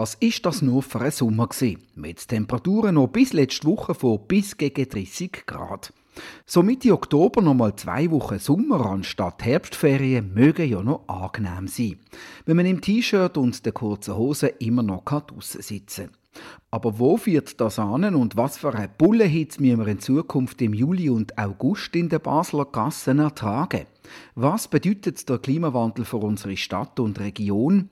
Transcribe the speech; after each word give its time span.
Was 0.00 0.14
ist 0.14 0.46
das 0.46 0.62
nur 0.62 0.82
für 0.82 1.02
ein 1.02 1.10
Sommer 1.10 1.46
gewesen? 1.46 1.82
Mit 1.94 2.26
Temperaturen 2.26 2.94
noch 2.94 3.08
bis 3.08 3.34
letzte 3.34 3.66
Woche 3.66 3.94
von 3.94 4.18
bis 4.26 4.56
gegen 4.56 4.88
30 4.88 5.44
Grad. 5.44 5.92
So 6.46 6.62
Mitte 6.62 6.94
Oktober 6.94 7.42
noch 7.42 7.52
mal 7.52 7.76
zwei 7.76 8.10
Wochen 8.10 8.38
Sommer 8.38 8.86
anstatt 8.86 9.44
Herbstferien 9.44 10.32
mögen 10.32 10.70
ja 10.70 10.82
noch 10.82 11.06
angenehm 11.06 11.68
sein, 11.68 11.98
wenn 12.46 12.56
man 12.56 12.64
im 12.64 12.80
T-Shirt 12.80 13.36
und 13.36 13.62
der 13.66 13.72
kurzen 13.74 14.16
Hose 14.16 14.46
immer 14.46 14.82
noch 14.82 15.04
draussen 15.04 15.60
sitzen 15.60 16.06
kann. 16.06 16.42
Aber 16.70 16.98
wo 16.98 17.18
führt 17.18 17.60
das 17.60 17.78
an 17.78 18.14
und 18.14 18.38
was 18.38 18.56
für 18.56 18.74
eine 18.74 18.88
Bullenhitze 18.88 19.60
müssen 19.60 19.80
wir 19.80 19.88
in 19.88 20.00
Zukunft 20.00 20.62
im 20.62 20.72
Juli 20.72 21.10
und 21.10 21.36
August 21.36 21.94
in 21.94 22.08
den 22.08 22.22
Basler 22.22 22.64
Gassen 22.64 23.18
ertragen? 23.18 23.84
Was 24.34 24.66
bedeutet 24.66 25.28
der 25.28 25.36
Klimawandel 25.36 26.06
für 26.06 26.16
unsere 26.16 26.56
Stadt 26.56 26.98
und 27.00 27.20
Region? 27.20 27.90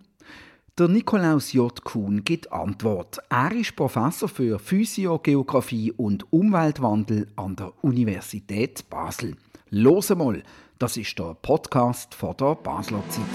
Der 0.78 0.86
Nikolaus 0.86 1.52
J. 1.54 1.82
Kuhn 1.82 2.22
gibt 2.22 2.52
Antwort. 2.52 3.18
Er 3.30 3.50
ist 3.50 3.74
Professor 3.74 4.28
für 4.28 4.60
Physiogeographie 4.60 5.90
und 5.90 6.32
Umweltwandel 6.32 7.26
an 7.34 7.56
der 7.56 7.72
Universität 7.82 8.88
Basel. 8.88 9.34
Los 9.70 10.10
mal, 10.10 10.40
das 10.78 10.96
ist 10.96 11.18
der 11.18 11.34
Podcast 11.42 12.14
von 12.14 12.36
der 12.36 12.54
Basler 12.54 13.02
Zeitung. 13.08 13.26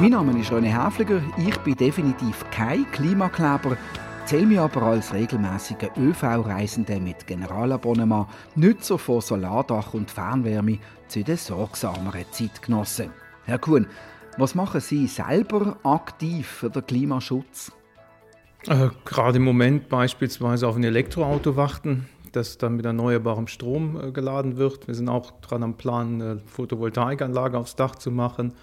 Mein 0.00 0.10
Name 0.10 0.40
ist 0.40 0.50
René 0.50 0.84
Häfliger. 0.84 1.22
Ich 1.38 1.56
bin 1.58 1.76
definitiv 1.76 2.44
kein 2.50 2.84
Klimakleber, 2.90 3.76
zähle 4.26 4.46
mich 4.46 4.58
aber 4.58 4.82
als 4.82 5.12
regelmäßiger 5.12 5.90
ÖV-Reisender 5.98 6.98
mit 6.98 7.26
Generalabonnement, 7.26 8.26
Nutzer 8.54 8.98
von 8.98 9.20
Solardach 9.20 9.92
und 9.92 10.10
Fernwärme 10.10 10.78
zu 11.08 11.22
den 11.22 11.36
sorgsameren 11.36 12.24
Zeitgenossen. 12.30 13.10
Herr 13.44 13.58
Kuhn, 13.58 13.86
was 14.38 14.54
machen 14.54 14.80
Sie 14.80 15.06
selber 15.06 15.76
aktiv 15.82 16.46
für 16.46 16.70
den 16.70 16.86
Klimaschutz? 16.86 17.70
Äh, 18.66 18.88
gerade 19.04 19.36
im 19.36 19.44
Moment 19.44 19.90
beispielsweise 19.90 20.66
auf 20.68 20.76
ein 20.76 20.84
Elektroauto 20.84 21.56
warten, 21.56 22.08
das 22.32 22.56
dann 22.56 22.76
mit 22.76 22.86
erneuerbarem 22.86 23.46
Strom 23.46 24.00
äh, 24.00 24.10
geladen 24.10 24.56
wird. 24.56 24.86
Wir 24.86 24.94
sind 24.94 25.10
auch 25.10 25.32
dran 25.42 25.62
am 25.62 25.74
Plan, 25.74 26.22
eine 26.22 26.40
Photovoltaikanlage 26.46 27.58
aufs 27.58 27.76
Dach 27.76 27.96
zu 27.96 28.10
machen 28.10 28.54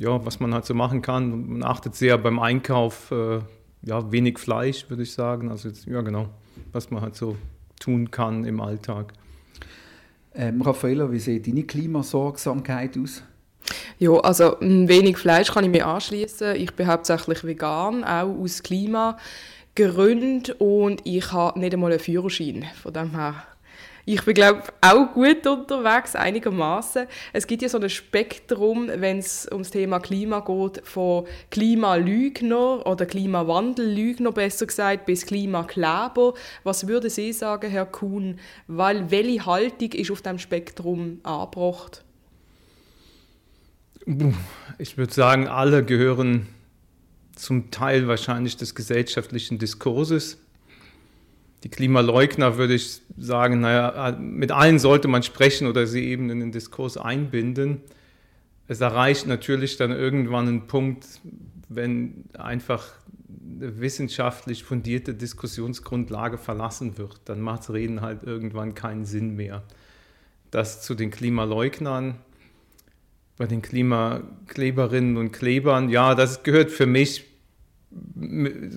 ja, 0.00 0.24
was 0.24 0.40
man 0.40 0.54
halt 0.54 0.64
so 0.64 0.74
machen 0.74 1.02
kann. 1.02 1.48
Man 1.48 1.62
achtet 1.62 1.94
sehr 1.94 2.18
beim 2.18 2.38
Einkauf, 2.38 3.10
äh, 3.10 3.40
ja, 3.82 4.10
wenig 4.12 4.38
Fleisch, 4.38 4.88
würde 4.88 5.02
ich 5.02 5.12
sagen. 5.12 5.50
Also 5.50 5.68
jetzt, 5.68 5.86
ja, 5.86 6.00
genau, 6.00 6.28
was 6.72 6.90
man 6.90 7.02
halt 7.02 7.16
so 7.16 7.36
tun 7.80 8.10
kann 8.10 8.44
im 8.44 8.60
Alltag. 8.60 9.12
Ähm, 10.34 10.62
Raffaella, 10.62 11.10
wie 11.12 11.18
sieht 11.18 11.46
deine 11.46 11.64
Klimasorgsamkeit 11.64 12.96
aus? 12.96 13.22
Ja, 13.98 14.12
also 14.12 14.56
wenig 14.60 15.18
Fleisch 15.18 15.52
kann 15.52 15.64
ich 15.64 15.70
mir 15.70 15.86
anschließen. 15.86 16.56
Ich 16.56 16.72
bin 16.74 16.86
hauptsächlich 16.86 17.44
vegan, 17.44 18.02
auch 18.02 18.38
aus 18.40 18.62
Klimagründen 18.62 20.54
und 20.58 21.00
ich 21.04 21.32
habe 21.32 21.60
nicht 21.60 21.74
einmal 21.74 21.92
einen 21.92 22.00
Führerschein. 22.00 22.64
Von 22.82 22.92
dem 22.92 23.10
her 23.10 23.44
ich 24.04 24.24
bin, 24.24 24.34
glaube 24.34 24.64
auch 24.80 25.12
gut 25.12 25.46
unterwegs, 25.46 26.16
einigermaßen. 26.16 27.06
Es 27.32 27.46
gibt 27.46 27.62
ja 27.62 27.68
so 27.68 27.78
ein 27.78 27.88
Spektrum, 27.88 28.88
wenn 28.88 29.18
es 29.18 29.48
ums 29.50 29.70
Thema 29.70 30.00
Klima 30.00 30.40
geht, 30.40 30.86
von 30.86 31.26
Klimalügner 31.50 32.84
oder 32.84 33.06
Klimawandellügner 33.06 34.32
besser 34.32 34.66
gesagt, 34.66 35.06
bis 35.06 35.24
Klimakleber. 35.26 36.34
Was 36.64 36.88
würden 36.88 37.10
Sie 37.10 37.32
sagen, 37.32 37.70
Herr 37.70 37.86
Kuhn? 37.86 38.40
Weil 38.66 39.10
welche 39.10 39.46
Haltung 39.46 39.92
ist 39.92 40.10
auf 40.10 40.22
dem 40.22 40.38
Spektrum 40.38 41.20
angebracht? 41.22 42.02
Ich 44.78 44.98
würde 44.98 45.14
sagen, 45.14 45.46
alle 45.46 45.84
gehören 45.84 46.48
zum 47.36 47.70
Teil 47.70 48.08
wahrscheinlich 48.08 48.56
des 48.56 48.74
gesellschaftlichen 48.74 49.58
Diskurses 49.58 50.38
die 51.64 51.68
Klimaleugner 51.68 52.56
würde 52.56 52.74
ich 52.74 53.00
sagen, 53.16 53.60
naja, 53.60 54.16
mit 54.18 54.50
allen 54.50 54.78
sollte 54.78 55.08
man 55.08 55.22
sprechen 55.22 55.66
oder 55.66 55.86
sie 55.86 56.04
eben 56.06 56.30
in 56.30 56.40
den 56.40 56.52
Diskurs 56.52 56.96
einbinden. 56.96 57.80
Es 58.66 58.80
erreicht 58.80 59.26
natürlich 59.26 59.76
dann 59.76 59.92
irgendwann 59.92 60.48
einen 60.48 60.66
Punkt, 60.66 61.06
wenn 61.68 62.24
einfach 62.36 62.88
eine 63.62 63.80
wissenschaftlich 63.80 64.64
fundierte 64.64 65.14
Diskussionsgrundlage 65.14 66.38
verlassen 66.38 66.98
wird, 66.98 67.20
dann 67.26 67.40
macht 67.40 67.70
Reden 67.70 68.00
halt 68.00 68.24
irgendwann 68.24 68.74
keinen 68.74 69.04
Sinn 69.04 69.36
mehr. 69.36 69.62
Das 70.50 70.82
zu 70.82 70.94
den 70.94 71.10
Klimaleugnern, 71.10 72.16
bei 73.36 73.46
den 73.46 73.62
Klimakleberinnen 73.62 75.16
und 75.16 75.32
Klebern, 75.32 75.88
ja, 75.88 76.14
das 76.14 76.42
gehört 76.42 76.70
für 76.70 76.86
mich 76.86 77.31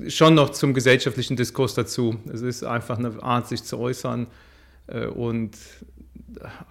schon 0.07 0.35
noch 0.35 0.49
zum 0.51 0.73
gesellschaftlichen 0.73 1.35
Diskurs 1.35 1.73
dazu. 1.73 2.17
Es 2.31 2.41
ist 2.41 2.63
einfach 2.63 2.97
eine 2.97 3.21
Art, 3.23 3.47
sich 3.47 3.63
zu 3.63 3.77
äußern 3.77 4.27
äh, 4.87 5.05
und 5.07 5.57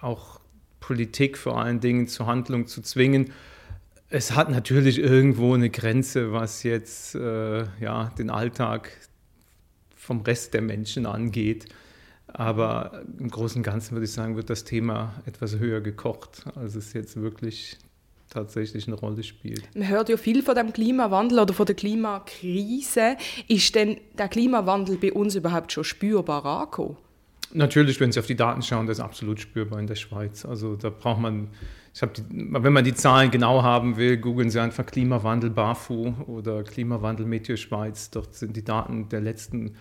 auch 0.01 0.39
Politik 0.79 1.37
vor 1.37 1.59
allen 1.59 1.79
Dingen 1.79 2.07
zur 2.07 2.27
Handlung 2.27 2.67
zu 2.67 2.81
zwingen. 2.81 3.31
Es 4.09 4.35
hat 4.35 4.51
natürlich 4.51 4.99
irgendwo 4.99 5.53
eine 5.53 5.69
Grenze, 5.69 6.31
was 6.31 6.63
jetzt 6.63 7.15
äh, 7.15 7.65
ja, 7.79 8.11
den 8.17 8.29
Alltag 8.29 8.91
vom 9.95 10.21
Rest 10.21 10.53
der 10.53 10.61
Menschen 10.61 11.05
angeht. 11.05 11.65
Aber 12.27 13.03
im 13.17 13.29
Großen 13.29 13.59
und 13.59 13.63
Ganzen 13.63 13.93
würde 13.93 14.05
ich 14.05 14.11
sagen, 14.11 14.35
wird 14.35 14.49
das 14.49 14.63
Thema 14.63 15.13
etwas 15.25 15.57
höher 15.57 15.81
gekocht, 15.81 16.45
als 16.55 16.75
es 16.75 16.93
jetzt 16.93 17.19
wirklich 17.19 17.77
tatsächlich 18.35 18.87
eine 18.87 18.95
Rolle 18.95 19.23
spielt. 19.23 19.63
Man 19.75 19.87
hört 19.87 20.09
ja 20.09 20.17
viel 20.17 20.43
von 20.43 20.55
dem 20.55 20.71
Klimawandel 20.71 21.39
oder 21.39 21.53
von 21.53 21.65
der 21.65 21.75
Klimakrise. 21.75 23.17
Ist 23.47 23.73
denn 23.73 23.97
der 24.17 24.27
Klimawandel 24.27 24.97
bei 24.97 25.11
uns 25.11 25.35
überhaupt 25.35 25.71
schon 25.71 25.83
spürbar 25.83 26.45
angekommen? 26.45 26.97
Natürlich, 27.53 27.99
wenn 27.99 28.11
Sie 28.11 28.19
auf 28.19 28.25
die 28.25 28.35
Daten 28.35 28.61
schauen, 28.61 28.85
das 28.85 28.97
ist 28.97 29.03
absolut 29.03 29.39
spürbar 29.39 29.79
in 29.79 29.87
der 29.87 29.95
Schweiz. 29.95 30.45
Also 30.45 30.75
da 30.75 30.89
braucht 30.89 31.21
man, 31.21 31.47
ich 31.93 32.01
die, 32.01 32.23
wenn 32.29 32.73
man 32.73 32.83
die 32.83 32.93
Zahlen 32.93 33.31
genau 33.31 33.63
haben 33.63 33.97
will, 33.97 34.17
googeln 34.17 34.49
Sie 34.49 34.59
einfach 34.59 34.85
Klimawandel 34.85 35.51
BAFU 35.51 36.13
oder 36.27 36.63
Klimawandel 36.63 37.25
Meteo 37.25 37.55
Schweiz. 37.55 38.09
Dort 38.09 38.35
sind 38.35 38.57
die 38.57 38.63
Daten 38.63 39.07
der 39.09 39.21
letzten 39.21 39.75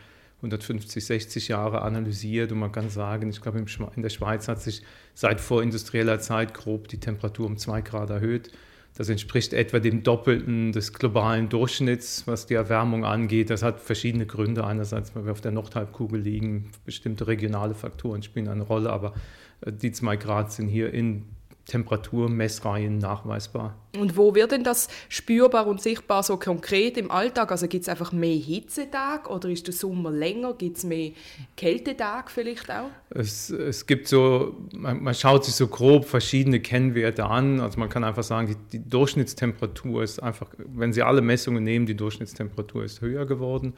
150, 0.45 1.05
60 1.05 1.49
Jahre 1.49 1.83
analysiert 1.83 2.53
und 2.53 2.59
man 2.59 2.73
kann 2.73 2.91
sagen, 2.91 3.31
ich 3.31 3.41
glaube, 3.41 3.65
in 3.97 4.03
der 4.03 4.11
Schweiz 4.11 4.47
hat 4.49 4.61
sich 4.61 4.83
seit 5.15 5.41
vorindustrieller 5.41 6.21
Zeit 6.21 6.55
grob 6.55 6.89
die 6.89 7.01
Temperatur 7.01 7.47
um 7.47 7.57
zwei 7.57 7.81
Grad 7.81 8.11
erhöht. 8.11 8.51
Das 8.97 9.09
entspricht 9.09 9.53
etwa 9.53 9.81
dem 9.81 10.05
Doppelten 10.05 10.71
des 10.71 10.93
globalen 10.93 11.49
Durchschnitts, 11.49 12.29
was 12.29 12.47
die 12.47 12.55
Erwärmung 12.55 13.05
angeht. 13.05 13.51
Das 13.51 13.65
hat 13.65 13.81
verschiedene 13.81 14.25
Gründe. 14.25 14.65
Einerseits, 14.65 15.17
weil 15.17 15.25
wir 15.25 15.33
auf 15.33 15.41
der 15.41 15.51
Nordhalbkugel 15.51 16.21
liegen, 16.21 16.71
bestimmte 16.85 17.27
regionale 17.27 17.75
Faktoren 17.75 18.23
spielen 18.23 18.47
eine 18.47 18.63
Rolle, 18.63 18.91
aber 18.91 19.15
äh, 19.63 19.73
die 19.73 19.91
zwei 19.91 20.17
Grad 20.17 20.53
sind 20.53 20.69
hier 20.69 20.95
in 20.95 21.25
Temperaturmessreihen 21.67 22.99
nachweisbar. 22.99 23.77
Und 23.99 24.17
wo 24.17 24.35
wird 24.35 24.53
denn 24.53 24.65
das 24.65 24.89
spürbar 25.09 25.67
und 25.67 25.81
sichtbar 25.81 26.23
so 26.23 26.37
konkret 26.37 26.97
im 26.99 27.11
Alltag? 27.11 27.51
Also 27.51 27.69
gibt 27.69 27.83
es 27.83 27.89
einfach 27.89 28.13
mehr 28.13 28.37
Hitzetage 28.37 29.31
oder 29.31 29.49
ist 29.49 29.67
der 29.67 29.75
Sommer 29.75 30.11
länger? 30.11 30.55
Gibt 30.55 30.77
es 30.77 30.85
mehr 30.85 31.13
Kältetage 31.57 32.29
vielleicht 32.29 32.71
auch? 32.71 32.91
Es, 33.11 33.49
es 33.51 33.87
gibt 33.87 34.09
so, 34.09 34.57
man, 34.75 35.03
man, 35.03 35.15
schaut 35.15 35.45
sich 35.45 35.55
so 35.55 35.69
grob 35.69 36.05
verschiedene 36.05 36.61
Kennwerte 36.61 37.25
an. 37.25 37.61
Also 37.61 37.79
man 37.79 37.89
kann 37.89 38.05
einfach 38.05 38.25
sagen, 38.25 38.49
die, 38.49 38.79
die 38.79 38.89
Durchschnittstemperatur 38.89 40.03
ist 40.03 40.23
einfach, 40.23 40.51
wenn 40.59 40.93
Sie 40.93 41.03
alle 41.03 41.23
Messungen 41.23 41.65
nehmen, 41.65 41.87
die 41.87 41.97
Durchschnittstemperatur 41.97 42.85
ist 42.85 43.01
höher 43.01 43.25
geworden. 43.25 43.75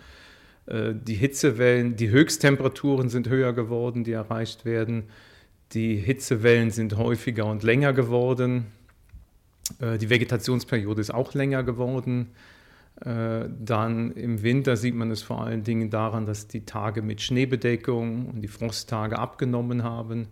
Äh, 0.67 0.95
die 0.95 1.15
Hitzewellen, 1.15 1.95
die 1.95 2.11
Höchsttemperaturen 2.11 3.09
sind 3.09 3.29
höher 3.29 3.53
geworden, 3.53 4.03
die 4.03 4.13
erreicht 4.13 4.65
werden. 4.65 5.05
Die 5.73 5.97
Hitzewellen 5.97 6.71
sind 6.71 6.97
häufiger 6.97 7.47
und 7.47 7.63
länger 7.63 7.93
geworden. 7.93 8.67
Äh, 9.81 9.99
die 9.99 10.11
Vegetationsperiode 10.11 11.01
ist 11.01 11.13
auch 11.13 11.35
länger 11.35 11.63
geworden. 11.63 12.29
Äh, 13.01 13.49
dann 13.59 14.13
im 14.13 14.43
Winter 14.43 14.77
sieht 14.77 14.95
man 14.95 15.11
es 15.11 15.23
vor 15.23 15.45
allen 15.45 15.65
Dingen 15.65 15.91
daran, 15.91 16.25
dass 16.25 16.49
die 16.49 16.65
Tage 16.65 17.03
mit 17.03 17.21
Schneebedeckung 17.21 18.27
und 18.27 18.41
die 18.41 18.49
Frosttage 18.49 19.19
abgenommen 19.19 19.83
haben. 19.83 20.29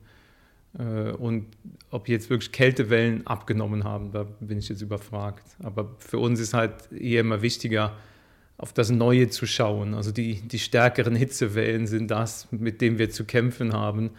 Äh, 0.79 1.11
und 1.11 1.47
ob 1.91 2.09
jetzt 2.09 2.31
wirklich 2.31 2.53
Kältewellen 2.53 3.27
abgenommen 3.27 3.85
haben, 3.85 4.13
da 4.13 4.25
bin 4.41 4.59
ich 4.59 4.69
jetzt 4.69 4.81
überfragt. 4.81 5.45
Aber 5.63 5.95
für 5.99 6.19
uns 6.19 6.41
ist 6.41 6.55
halt 6.55 6.91
eher 6.93 7.21
immer 7.21 7.43
wichtiger, 7.43 7.93
auf 8.57 8.73
das 8.73 8.91
Neue 8.91 9.29
zu 9.29 9.47
schauen. 9.47 9.95
Also 9.95 10.13
die, 10.13 10.41
die 10.41 10.59
stärkeren 10.59 11.17
Hitzewellen 11.17 11.87
sind 11.87 12.11
das, 12.11 12.49
mit 12.53 12.81
dem 12.81 12.99
wir 12.99 13.11
zu 13.11 13.25
kämpfen 13.25 13.73
haben. 13.73 14.11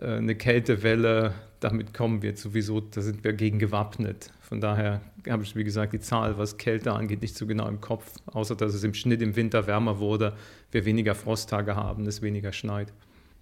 Äh, 0.00 0.16
eine 0.16 0.34
Kältewelle, 0.34 1.34
damit 1.60 1.92
kommen 1.92 2.22
wir 2.22 2.36
sowieso, 2.36 2.80
da 2.80 3.00
sind 3.00 3.24
wir 3.24 3.32
gegen 3.32 3.58
gewappnet. 3.58 4.30
Von 4.40 4.60
daher 4.60 5.00
habe 5.28 5.42
ich, 5.42 5.56
wie 5.56 5.64
gesagt, 5.64 5.92
die 5.92 6.00
Zahl, 6.00 6.38
was 6.38 6.56
Kälte 6.56 6.92
angeht, 6.92 7.20
nicht 7.20 7.36
so 7.36 7.46
genau 7.46 7.68
im 7.68 7.80
Kopf, 7.80 8.12
außer 8.26 8.54
dass 8.54 8.74
es 8.74 8.84
im 8.84 8.94
Schnitt 8.94 9.20
im 9.22 9.36
Winter 9.36 9.66
wärmer 9.66 9.98
wurde, 9.98 10.34
wir 10.70 10.84
weniger 10.84 11.14
Frosttage 11.14 11.76
haben, 11.76 12.06
es 12.06 12.22
weniger 12.22 12.52
schneit. 12.52 12.92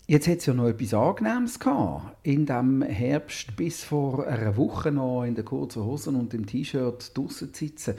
Jetzt 0.09 0.29
hat 0.29 0.39
es 0.39 0.47
ja 0.47 0.55
noch 0.55 0.69
etwas 0.69 0.95
Angenehmes 0.95 1.59
gehabt. 1.59 2.17
In 2.23 2.47
dem 2.47 2.83
Herbst 2.83 3.57
bis 3.57 3.83
vor 3.83 4.25
einer 4.27 4.57
Woche 4.57 4.93
noch 4.93 5.25
in 5.25 5.35
den 5.35 5.45
kurzen 5.45 5.83
Hosen 5.83 6.15
und 6.15 6.33
dem 6.33 6.47
T-Shirt 6.47 7.11
draußen 7.17 7.53
zu 7.53 7.65
sitzen. 7.67 7.95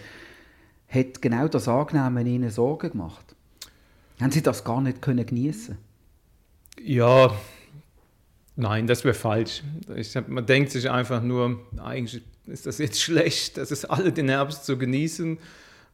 Hat 0.87 1.21
genau 1.21 1.49
das 1.49 1.67
Angenehme 1.67 2.23
Ihnen 2.23 2.49
Sorgen 2.49 2.91
gemacht? 2.91 3.35
Haben 4.21 4.31
Sie 4.31 4.41
das 4.41 4.63
gar 4.63 4.79
nicht 4.79 5.01
können 5.01 5.25
genießen? 5.25 5.77
Ja, 6.81 7.35
nein, 8.57 8.87
das 8.87 9.05
wäre 9.05 9.13
falsch. 9.13 9.63
Hab, 10.15 10.27
man 10.27 10.45
denkt 10.45 10.71
sich 10.71 10.89
einfach 10.89 11.23
nur, 11.23 11.61
eigentlich 11.77 12.23
ist 12.45 12.65
das 12.65 12.79
jetzt 12.79 13.01
schlecht, 13.01 13.57
das 13.57 13.71
ist 13.71 13.85
alle 13.85 14.11
den 14.11 14.27
Herbst 14.27 14.65
zu 14.65 14.77
genießen 14.77 15.37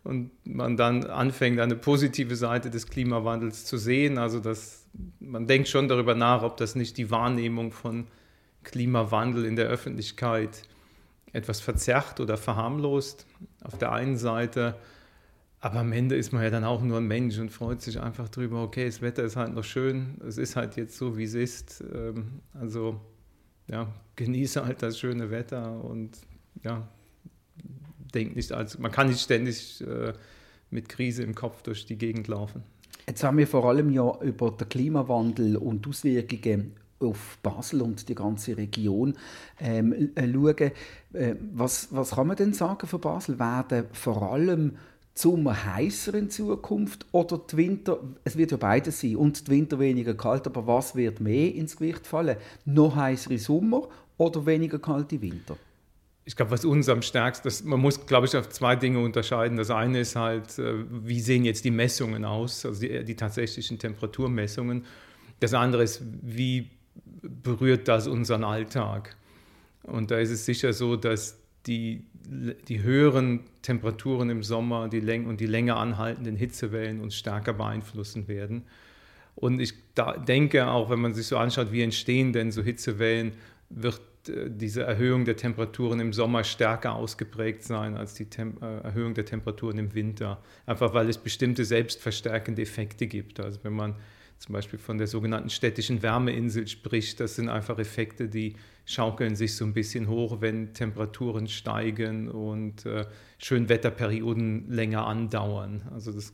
und 0.03 0.31
man 0.45 0.75
dann 0.75 1.05
anfängt, 1.05 1.59
eine 1.59 1.75
positive 1.75 2.35
Seite 2.35 2.69
des 2.69 2.87
Klimawandels 2.87 3.65
zu 3.65 3.77
sehen. 3.77 4.17
Also 4.17 4.39
das, 4.39 4.85
man 5.19 5.47
denkt 5.47 5.69
schon 5.69 5.87
darüber 5.87 6.15
nach, 6.15 6.43
ob 6.43 6.57
das 6.57 6.75
nicht 6.75 6.97
die 6.97 7.11
Wahrnehmung 7.11 7.71
von 7.71 8.07
Klimawandel 8.63 9.45
in 9.45 9.55
der 9.55 9.67
Öffentlichkeit 9.67 10.63
etwas 11.31 11.59
verzerrt 11.59 12.19
oder 12.19 12.37
verharmlost 12.37 13.25
auf 13.63 13.77
der 13.77 13.91
einen 13.91 14.17
Seite. 14.17 14.75
Aber 15.63 15.79
am 15.79 15.93
Ende 15.93 16.17
ist 16.17 16.33
man 16.33 16.43
ja 16.43 16.49
dann 16.49 16.65
auch 16.65 16.81
nur 16.81 16.97
ein 16.97 17.07
Mensch 17.07 17.39
und 17.39 17.49
freut 17.49 17.81
sich 17.81 18.01
einfach 18.01 18.27
drüber, 18.27 18.61
okay, 18.61 18.85
das 18.85 19.01
Wetter 19.01 19.23
ist 19.23 19.37
halt 19.37 19.53
noch 19.53 19.63
schön, 19.63 20.19
es 20.27 20.37
ist 20.37 20.57
halt 20.57 20.75
jetzt 20.75 20.97
so, 20.97 21.17
wie 21.17 21.23
es 21.23 21.35
ist. 21.35 21.81
Ähm, 21.95 22.41
also 22.53 22.99
ja, 23.67 23.87
genieße 24.17 24.65
halt 24.65 24.81
das 24.81 24.99
schöne 24.99 25.31
Wetter 25.31 25.81
und 25.81 26.17
ja, 26.65 26.85
denkt 28.13 28.35
nicht, 28.35 28.51
also 28.51 28.77
man 28.81 28.91
kann 28.91 29.07
nicht 29.07 29.21
ständig 29.21 29.79
äh, 29.87 30.11
mit 30.69 30.89
Krise 30.89 31.23
im 31.23 31.33
Kopf 31.33 31.61
durch 31.61 31.85
die 31.85 31.97
Gegend 31.97 32.27
laufen. 32.27 32.63
Jetzt 33.07 33.23
haben 33.23 33.37
wir 33.37 33.47
vor 33.47 33.63
allem 33.63 33.89
ja 33.89 34.19
über 34.19 34.51
den 34.51 34.67
Klimawandel 34.67 35.55
und 35.55 35.87
Auswirkungen 35.87 36.73
auf 36.99 37.37
Basel 37.41 37.81
und 37.81 38.09
die 38.09 38.15
ganze 38.15 38.57
Region 38.57 39.13
ähm, 39.61 40.11
äh, 40.15 40.29
schauen. 40.29 40.71
Äh, 41.13 41.35
was, 41.53 41.87
was 41.91 42.11
kann 42.11 42.27
man 42.27 42.35
denn 42.35 42.51
sagen 42.51 42.85
für 42.85 42.99
Basel? 42.99 43.39
Werden 43.39 43.85
vor 43.93 44.33
allem 44.33 44.73
Sommer 45.15 45.75
heißer 45.75 46.15
in 46.15 46.29
Zukunft 46.29 47.05
oder 47.11 47.37
die 47.37 47.57
Winter, 47.57 47.99
es 48.23 48.35
wird 48.35 48.51
ja 48.51 48.57
beides 48.57 49.01
sein, 49.01 49.15
und 49.15 49.47
die 49.47 49.51
Winter 49.51 49.79
weniger 49.79 50.15
kalt, 50.15 50.47
aber 50.47 50.65
was 50.65 50.95
wird 50.95 51.19
mehr 51.19 51.53
ins 51.53 51.77
Gewicht 51.77 52.07
fallen? 52.07 52.37
Noch 52.65 52.95
heißere 52.95 53.37
Sommer 53.37 53.87
oder 54.17 54.45
weniger 54.45 54.79
kalte 54.79 55.21
Winter? 55.21 55.55
ich 56.25 56.35
glaube, 56.35 56.51
was 56.51 56.63
uns 56.63 56.87
am 56.87 57.01
stärksten, 57.01 57.47
das, 57.47 57.63
man 57.63 57.79
muss, 57.79 58.05
glaube 58.05 58.27
ich, 58.27 58.35
auf 58.37 58.49
zwei 58.49 58.75
Dinge 58.75 58.99
unterscheiden. 58.99 59.57
Das 59.57 59.69
eine 59.69 59.99
ist 59.99 60.15
halt, 60.15 60.57
äh, 60.57 60.85
wie 60.89 61.19
sehen 61.19 61.43
jetzt 61.43 61.65
die 61.65 61.71
Messungen 61.71 62.23
aus, 62.23 62.65
also 62.65 62.79
die, 62.79 63.03
die, 63.03 63.15
tatsächlichen 63.15 63.77
Temperaturmessungen. 63.77 64.85
Das 65.39 65.53
andere 65.53 65.83
ist, 65.83 66.01
wie 66.21 66.69
berührt 67.21 67.87
das 67.87 68.07
unseren 68.07 68.43
Alltag? 68.43 69.17
Und 69.83 70.11
da 70.11 70.19
ist 70.19 70.29
es 70.29 70.45
sicher 70.45 70.71
so, 70.71 70.95
dass 70.95 71.37
die, 71.65 72.05
die 72.67 72.83
höheren 72.83 73.41
Temperaturen 73.61 74.29
im 74.29 74.43
Sommer 74.43 74.89
die 74.89 74.99
Läng 74.99 75.25
und 75.25 75.39
die 75.39 75.45
länger 75.45 75.77
anhaltenden 75.77 76.35
Hitzewellen 76.35 76.99
uns 76.99 77.15
stärker 77.15 77.53
beeinflussen 77.53 78.27
werden. 78.27 78.63
Und 79.35 79.59
ich 79.59 79.73
denke 80.27 80.67
auch, 80.67 80.89
wenn 80.89 80.99
man 80.99 81.13
sich 81.13 81.27
so 81.27 81.37
anschaut, 81.37 81.71
wie 81.71 81.81
entstehen 81.81 82.33
denn 82.33 82.51
so 82.51 82.61
Hitzewellen, 82.61 83.33
wird 83.69 84.01
äh, 84.27 84.49
diese 84.49 84.83
Erhöhung 84.83 85.25
der 85.25 85.35
Temperaturen 85.35 85.99
im 85.99 86.13
Sommer 86.13 86.43
stärker 86.43 86.93
ausgeprägt 86.93 87.63
sein 87.63 87.97
als 87.97 88.13
die 88.13 88.25
Tem 88.25 88.57
äh, 88.61 88.81
Erhöhung 88.81 89.13
der 89.13 89.25
Temperaturen 89.25 89.77
im 89.79 89.93
Winter. 89.93 90.41
Einfach 90.65 90.93
weil 90.93 91.09
es 91.09 91.17
bestimmte 91.17 91.65
selbstverstärkende 91.65 92.61
Effekte 92.61 93.07
gibt. 93.07 93.39
Also 93.39 93.59
wenn 93.63 93.73
man 93.73 93.95
zum 94.43 94.51
Beispiel 94.51 94.77
von 94.77 94.97
der 94.97 95.07
sogenannten 95.07 95.49
städtischen 95.49 96.03
Wärmeinsel 96.03 96.67
spricht, 96.67 97.21
das 97.21 97.37
sind 97.37 97.47
einfach 97.47 97.79
Effekte, 97.79 98.27
die 98.27 98.57
schaukeln 98.83 99.37
sich 99.37 99.55
so 99.55 99.63
ein 99.63 99.71
bisschen 99.71 100.09
hoch, 100.09 100.41
wenn 100.41 100.73
Temperaturen 100.73 101.47
steigen 101.47 102.27
und 102.27 102.85
äh, 102.85 103.05
Schönwetterperioden 103.37 104.69
länger 104.69 105.07
andauern. 105.07 105.83
Also 105.93 106.11
das, 106.11 106.33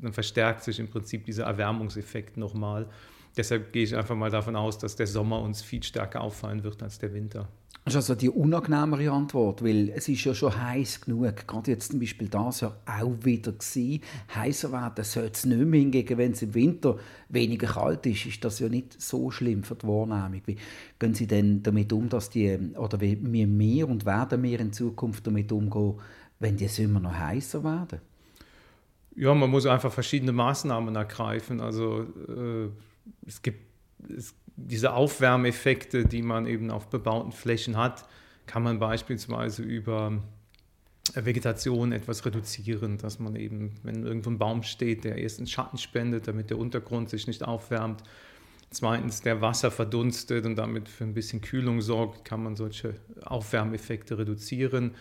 dann 0.00 0.14
verstärkt 0.14 0.64
sich 0.64 0.78
im 0.78 0.88
Prinzip 0.88 1.26
dieser 1.26 1.44
Erwärmungseffekt 1.44 2.38
nochmal. 2.38 2.88
Deshalb 3.36 3.70
gehe 3.70 3.82
ich 3.82 3.94
einfach 3.94 4.16
mal 4.16 4.30
davon 4.30 4.56
aus, 4.56 4.78
dass 4.78 4.96
der 4.96 5.06
Sommer 5.06 5.42
uns 5.42 5.60
viel 5.60 5.82
stärker 5.82 6.22
auffallen 6.22 6.64
wird 6.64 6.82
als 6.82 6.98
der 6.98 7.12
Winter. 7.12 7.50
Das 7.86 7.94
ist 7.94 8.10
also 8.10 8.16
die 8.16 8.28
unangenehmere 8.28 9.12
Antwort, 9.12 9.62
weil 9.62 9.90
es 9.90 10.08
ist 10.08 10.24
ja 10.24 10.34
schon 10.34 10.60
heiß 10.60 11.02
genug. 11.02 11.46
Gerade 11.46 11.70
jetzt 11.70 11.92
zum 11.92 12.00
Beispiel 12.00 12.28
das 12.28 12.62
Jahr 12.62 12.76
auch 12.84 13.14
wieder 13.22 13.52
gewesen. 13.52 14.00
Heißer 14.34 14.72
werden 14.72 15.04
sollte 15.04 15.30
es 15.34 15.46
nicht 15.46 15.56
mehr 15.56 15.78
hingegen, 15.78 16.18
wenn 16.18 16.32
es 16.32 16.42
im 16.42 16.52
Winter 16.54 16.98
weniger 17.28 17.68
kalt 17.68 18.04
ist, 18.06 18.26
ist 18.26 18.44
das 18.44 18.58
ja 18.58 18.68
nicht 18.68 19.00
so 19.00 19.30
schlimm 19.30 19.62
für 19.62 19.76
die 19.76 19.86
Wahrnehmung. 19.86 20.42
Wie 20.46 20.56
gehen 20.98 21.14
Sie 21.14 21.28
denn 21.28 21.62
damit 21.62 21.92
um, 21.92 22.08
dass 22.08 22.28
die, 22.28 22.58
oder 22.76 23.00
wie 23.00 23.16
wir 23.22 23.88
und 23.88 24.04
werden 24.04 24.42
wir 24.42 24.58
in 24.58 24.72
Zukunft 24.72 25.24
damit 25.24 25.52
umgehen, 25.52 25.94
wenn 26.40 26.56
die 26.56 26.66
Sommer 26.66 26.98
noch 26.98 27.14
heißer 27.14 27.62
werden? 27.62 28.00
Ja, 29.14 29.32
man 29.32 29.48
muss 29.48 29.64
einfach 29.64 29.92
verschiedene 29.92 30.32
Maßnahmen 30.32 30.96
ergreifen. 30.96 31.60
Also 31.60 32.04
äh 32.28 32.68
es 33.24 33.40
gibt 33.40 33.60
es, 34.08 34.34
diese 34.56 34.94
Aufwärmeffekte, 34.94 36.06
die 36.06 36.22
man 36.22 36.46
eben 36.46 36.70
auf 36.70 36.88
bebauten 36.88 37.32
Flächen 37.32 37.76
hat, 37.76 38.06
kann 38.46 38.62
man 38.62 38.78
beispielsweise 38.78 39.62
über 39.62 40.22
Vegetation 41.14 41.92
etwas 41.92 42.24
reduzieren, 42.24 42.98
dass 42.98 43.18
man 43.18 43.36
eben, 43.36 43.74
wenn 43.82 44.04
irgendwo 44.04 44.30
ein 44.30 44.38
Baum 44.38 44.62
steht, 44.62 45.04
der 45.04 45.16
erstens 45.18 45.50
Schatten 45.50 45.78
spendet, 45.78 46.26
damit 46.26 46.50
der 46.50 46.58
Untergrund 46.58 47.10
sich 47.10 47.26
nicht 47.26 47.44
aufwärmt, 47.44 48.02
zweitens 48.70 49.20
der 49.20 49.40
Wasser 49.40 49.70
verdunstet 49.70 50.44
und 50.46 50.56
damit 50.56 50.88
für 50.88 51.04
ein 51.04 51.14
bisschen 51.14 51.40
Kühlung 51.40 51.80
sorgt, 51.80 52.24
kann 52.24 52.42
man 52.42 52.56
solche 52.56 52.94
Aufwärmeffekte 53.24 54.18
reduzieren. 54.18 54.94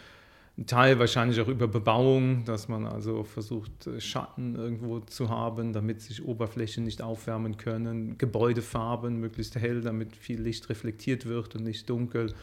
Ein 0.57 0.67
Teil 0.67 0.99
wahrscheinlich 0.99 1.41
auch 1.41 1.49
über 1.49 1.67
Bebauung, 1.67 2.45
dass 2.45 2.69
man 2.69 2.85
also 2.85 3.23
versucht, 3.23 3.87
äh, 3.87 3.99
Schatten 3.99 4.55
irgendwo 4.55 5.01
zu 5.01 5.29
haben, 5.29 5.73
damit 5.73 6.01
sich 6.01 6.23
Oberflächen 6.23 6.85
nicht 6.85 7.01
aufwärmen 7.01 7.57
können. 7.57 8.17
Gebäudefarben 8.17 9.19
möglichst 9.19 9.55
hell, 9.55 9.81
damit 9.81 10.15
viel 10.15 10.41
Licht 10.41 10.69
reflektiert 10.69 11.25
wird 11.25 11.55
und 11.55 11.63
nicht 11.63 11.89
dunkel. 11.89 12.33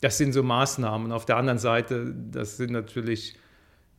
Das 0.00 0.16
sind 0.16 0.32
so 0.32 0.42
Maßnahmen. 0.42 1.12
Auf 1.12 1.26
der 1.26 1.36
anderen 1.36 1.58
Seite, 1.58 2.14
das 2.30 2.56
sind 2.56 2.70
natürlich 2.70 3.36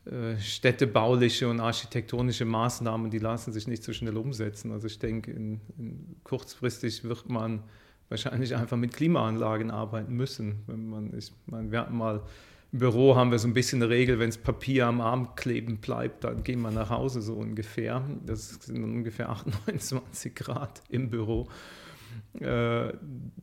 äh, 0.06 0.40
städtebauliche 0.40 1.48
und 1.48 1.60
architektonische 1.60 2.46
Maßnahmen, 2.46 3.12
die 3.12 3.20
lassen 3.20 3.54
sich 3.54 3.68
nicht 3.68 3.84
so 3.84 3.94
schnell 3.94 4.18
umsetzen. 4.18 4.72
Also 4.72 4.88
ich 4.88 4.98
denke, 4.98 5.32
in, 5.32 5.62
in 5.78 6.16
kurzfristig 6.24 7.04
wird 7.04 7.30
man 7.30 7.62
wahrscheinlich 8.08 8.56
einfach 8.56 8.78
mit 8.78 8.94
Klimaanlagen 8.96 9.70
arbeiten 9.70 10.16
müssen. 10.16 10.64
Wenn 10.66 10.90
man, 10.90 11.16
ich 11.16 11.32
meine, 11.46 11.72
wir 11.72 11.82
hatten 11.82 11.96
mal 11.96 12.24
im 12.72 12.80
Büro 12.80 13.16
haben 13.16 13.32
wir 13.32 13.40
so 13.40 13.48
ein 13.48 13.54
bisschen 13.54 13.82
eine 13.82 13.90
Regel, 13.90 14.20
wenn 14.20 14.30
das 14.30 14.38
Papier 14.38 14.86
am 14.86 15.02
Arm 15.02 15.36
kleben 15.36 15.78
bleibt, 15.78 16.24
dann 16.24 16.44
gehen 16.44 16.62
wir 16.62 16.72
nach 16.72 16.90
Hause 16.90 17.22
so 17.22 17.34
ungefähr. 17.34 18.04
Das 18.26 18.50
sind 18.50 18.84
ungefähr 18.84 19.30
28 19.30 20.36
Grad 20.36 20.84
im 20.90 21.10
Büro. 21.10 21.48
Äh, 22.40 22.94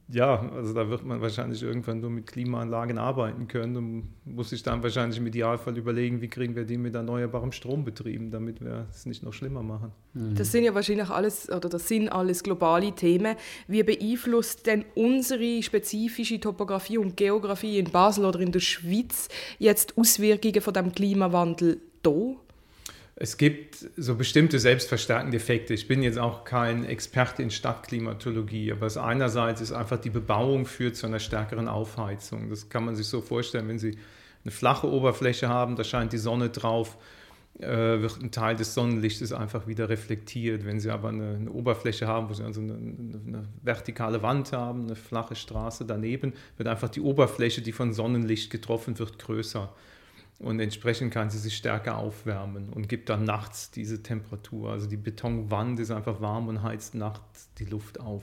ja, 0.08 0.50
also 0.52 0.73
da 0.73 0.88
wird 0.88 1.04
man 1.04 1.20
wahrscheinlich 1.20 1.62
irgendwann 1.62 2.00
nur 2.00 2.11
mit 2.11 2.26
Klimaanlagen 2.26 2.99
arbeiten 2.99 3.49
können 3.49 3.76
und 3.76 4.08
muss 4.25 4.50
sich 4.50 4.62
dann 4.62 4.82
wahrscheinlich 4.82 5.18
im 5.18 5.26
Idealfall 5.26 5.76
überlegen, 5.76 6.20
wie 6.20 6.28
kriegen 6.28 6.54
wir 6.54 6.64
die 6.64 6.78
mit 6.78 6.94
erneuerbarem 6.94 7.50
Strom 7.50 7.85
betrieben, 7.85 8.30
damit 8.30 8.61
wir 8.61 8.87
es 8.90 9.04
nicht 9.04 9.25
noch 9.25 9.32
schlimmer 9.32 9.62
machen. 9.62 9.90
Mhm. 10.14 10.37
Das 10.37 10.52
sind 10.52 10.64
ja 10.64 10.75
wahrscheinlich 10.75 11.11
alles, 11.11 11.50
oder 11.50 11.68
das 11.68 11.88
sind 11.88 12.08
alles 12.08 12.42
globale 12.42 12.92
Themen. 12.92 13.37
Wie 13.66 13.82
beeinflusst 13.82 14.66
denn 14.66 14.85
unsere 14.94 15.62
spezifische 15.62 16.38
Topografie 16.38 16.99
und 16.99 17.16
Geografie 17.16 17.78
in 17.78 17.90
Basel 17.90 18.25
oder 18.25 18.40
in 18.40 18.52
der 18.52 18.61
Schweiz 18.61 19.28
jetzt 19.58 19.99
Auswirkungen 19.99 20.61
von 20.61 20.75
dem 20.75 20.92
Klimawandel 20.92 21.80
hier? 22.04 22.37
Es 23.18 23.38
gibt 23.38 23.78
so 23.96 24.14
bestimmte 24.14 24.58
selbstverstärkende 24.58 25.38
Effekte. 25.38 25.73
Ich 25.73 25.88
bin 25.88 26.02
jetzt 26.02 26.18
auch 26.18 26.44
kein 26.44 26.85
Experte 26.85 27.42
in 27.42 27.50
Stadtklimatologie, 27.50 28.70
aber 28.73 28.85
es 28.85 28.99
einerseits 28.99 29.62
ist 29.62 29.73
einfach 29.73 29.99
die 29.99 30.11
Bebauung 30.11 30.66
führt 30.66 30.96
zu 30.96 31.06
einer 31.06 31.18
stärkeren 31.18 31.66
Aufheizung. 31.66 32.50
Das 32.50 32.68
kann 32.68 32.85
man 32.85 32.94
sich 32.94 33.06
so 33.06 33.23
vorstellen, 33.23 33.68
wenn 33.68 33.78
Sie 33.78 33.96
eine 34.44 34.50
flache 34.50 34.87
Oberfläche 34.87 35.49
haben, 35.49 35.76
da 35.76 35.85
scheint 35.85 36.12
die 36.12 36.18
Sonne 36.18 36.50
drauf, 36.50 36.99
äh, 37.58 37.66
wird 37.66 38.23
ein 38.23 38.32
Teil 38.32 38.54
des 38.54 38.75
Sonnenlichtes 38.75 39.32
einfach 39.32 39.66
wieder 39.66 39.88
reflektiert. 39.88 40.66
Wenn 40.66 40.78
Sie 40.78 40.90
aber 40.90 41.08
eine, 41.08 41.37
eine 41.37 41.50
Oberfläche 41.50 42.06
haben, 42.06 42.28
wo 42.28 42.35
Sie 42.35 42.44
also 42.44 42.61
eine, 42.61 42.75
eine, 42.75 43.49
vertikale 43.62 44.23
Wand 44.23 44.52
haben, 44.52 44.82
eine 44.82 44.94
flache 44.94 45.37
Straße 45.37 45.87
daneben, 45.87 46.35
wird 46.58 46.68
einfach 46.68 46.90
die 46.90 47.00
Oberfläche, 47.00 47.62
die 47.62 47.73
von 47.73 47.94
Sonnenlicht 47.94 48.50
getroffen 48.50 48.99
wird, 48.99 49.18
größer 49.18 49.73
und 50.38 50.61
entsprechend 50.61 51.12
kann 51.12 51.31
sie 51.31 51.38
sich 51.38 51.57
stärker 51.57 51.97
aufwärmen 51.97 52.69
und 52.69 52.88
gibt 52.88 53.09
dann 53.09 53.25
nachts 53.25 53.71
diese 53.71 54.02
Temperatur. 54.02 54.71
Also 54.71 54.87
die 54.87 54.97
Betonwand 54.97 55.81
ist 55.81 55.90
einfach 55.90 56.21
warm 56.21 56.49
und 56.49 56.62
heizt 56.62 56.95
nachts 56.95 57.49
die 57.59 57.64
Luft 57.64 58.00
auf. 58.00 58.23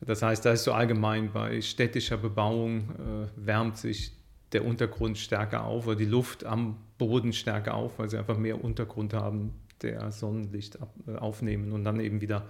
Das 0.00 0.22
heißt, 0.22 0.44
da 0.44 0.52
ist 0.52 0.64
so 0.64 0.72
allgemein 0.72 1.32
bei 1.32 1.60
städtischer 1.60 2.18
Bebauung 2.18 2.90
äh, 2.90 3.46
wärmt 3.46 3.78
sich 3.78 4.12
der 4.52 4.64
Untergrund 4.64 5.18
stärker 5.18 5.64
auf 5.64 5.86
oder 5.86 5.96
die 5.96 6.04
Luft 6.04 6.44
am 6.44 6.76
Boden 6.98 7.32
stärker 7.32 7.74
auf, 7.74 7.98
weil 7.98 8.08
sie 8.08 8.18
einfach 8.18 8.38
mehr 8.38 8.62
Untergrund 8.62 9.14
haben, 9.14 9.54
der 9.82 10.12
Sonnenlicht 10.12 10.80
ab, 10.80 10.94
äh, 11.08 11.16
aufnehmen 11.16 11.72
und 11.72 11.84
dann 11.84 11.98
eben 12.00 12.20
wieder 12.20 12.46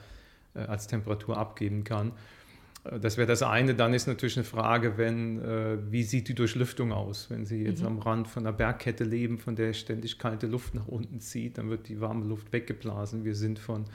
äh, 0.54 0.60
als 0.60 0.86
Temperatur 0.86 1.38
abgeben 1.38 1.84
kann. 1.84 2.12
Das 3.00 3.16
wäre 3.16 3.26
das 3.26 3.42
eine. 3.42 3.74
Dann 3.74 3.94
ist 3.94 4.06
natürlich 4.06 4.36
eine 4.36 4.44
Frage, 4.44 4.98
wenn, 4.98 5.40
äh, 5.42 5.78
wie 5.90 6.02
sieht 6.02 6.28
die 6.28 6.34
Durchlüftung 6.34 6.92
aus? 6.92 7.30
Wenn 7.30 7.46
Sie 7.46 7.62
jetzt 7.62 7.80
mhm. 7.80 7.86
am 7.86 7.98
Rand 7.98 8.28
von 8.28 8.46
einer 8.46 8.52
Bergkette 8.54 9.04
leben, 9.04 9.38
von 9.38 9.56
der 9.56 9.72
ständig 9.72 10.18
kalte 10.18 10.46
Luft 10.46 10.74
nach 10.74 10.86
unten 10.86 11.18
zieht, 11.18 11.56
dann 11.56 11.70
wird 11.70 11.88
die 11.88 12.00
warme 12.02 12.26
Luft 12.26 12.52
weggeblasen. 12.52 13.24
Wir 13.24 13.34
sind 13.34 13.58
von 13.58 13.86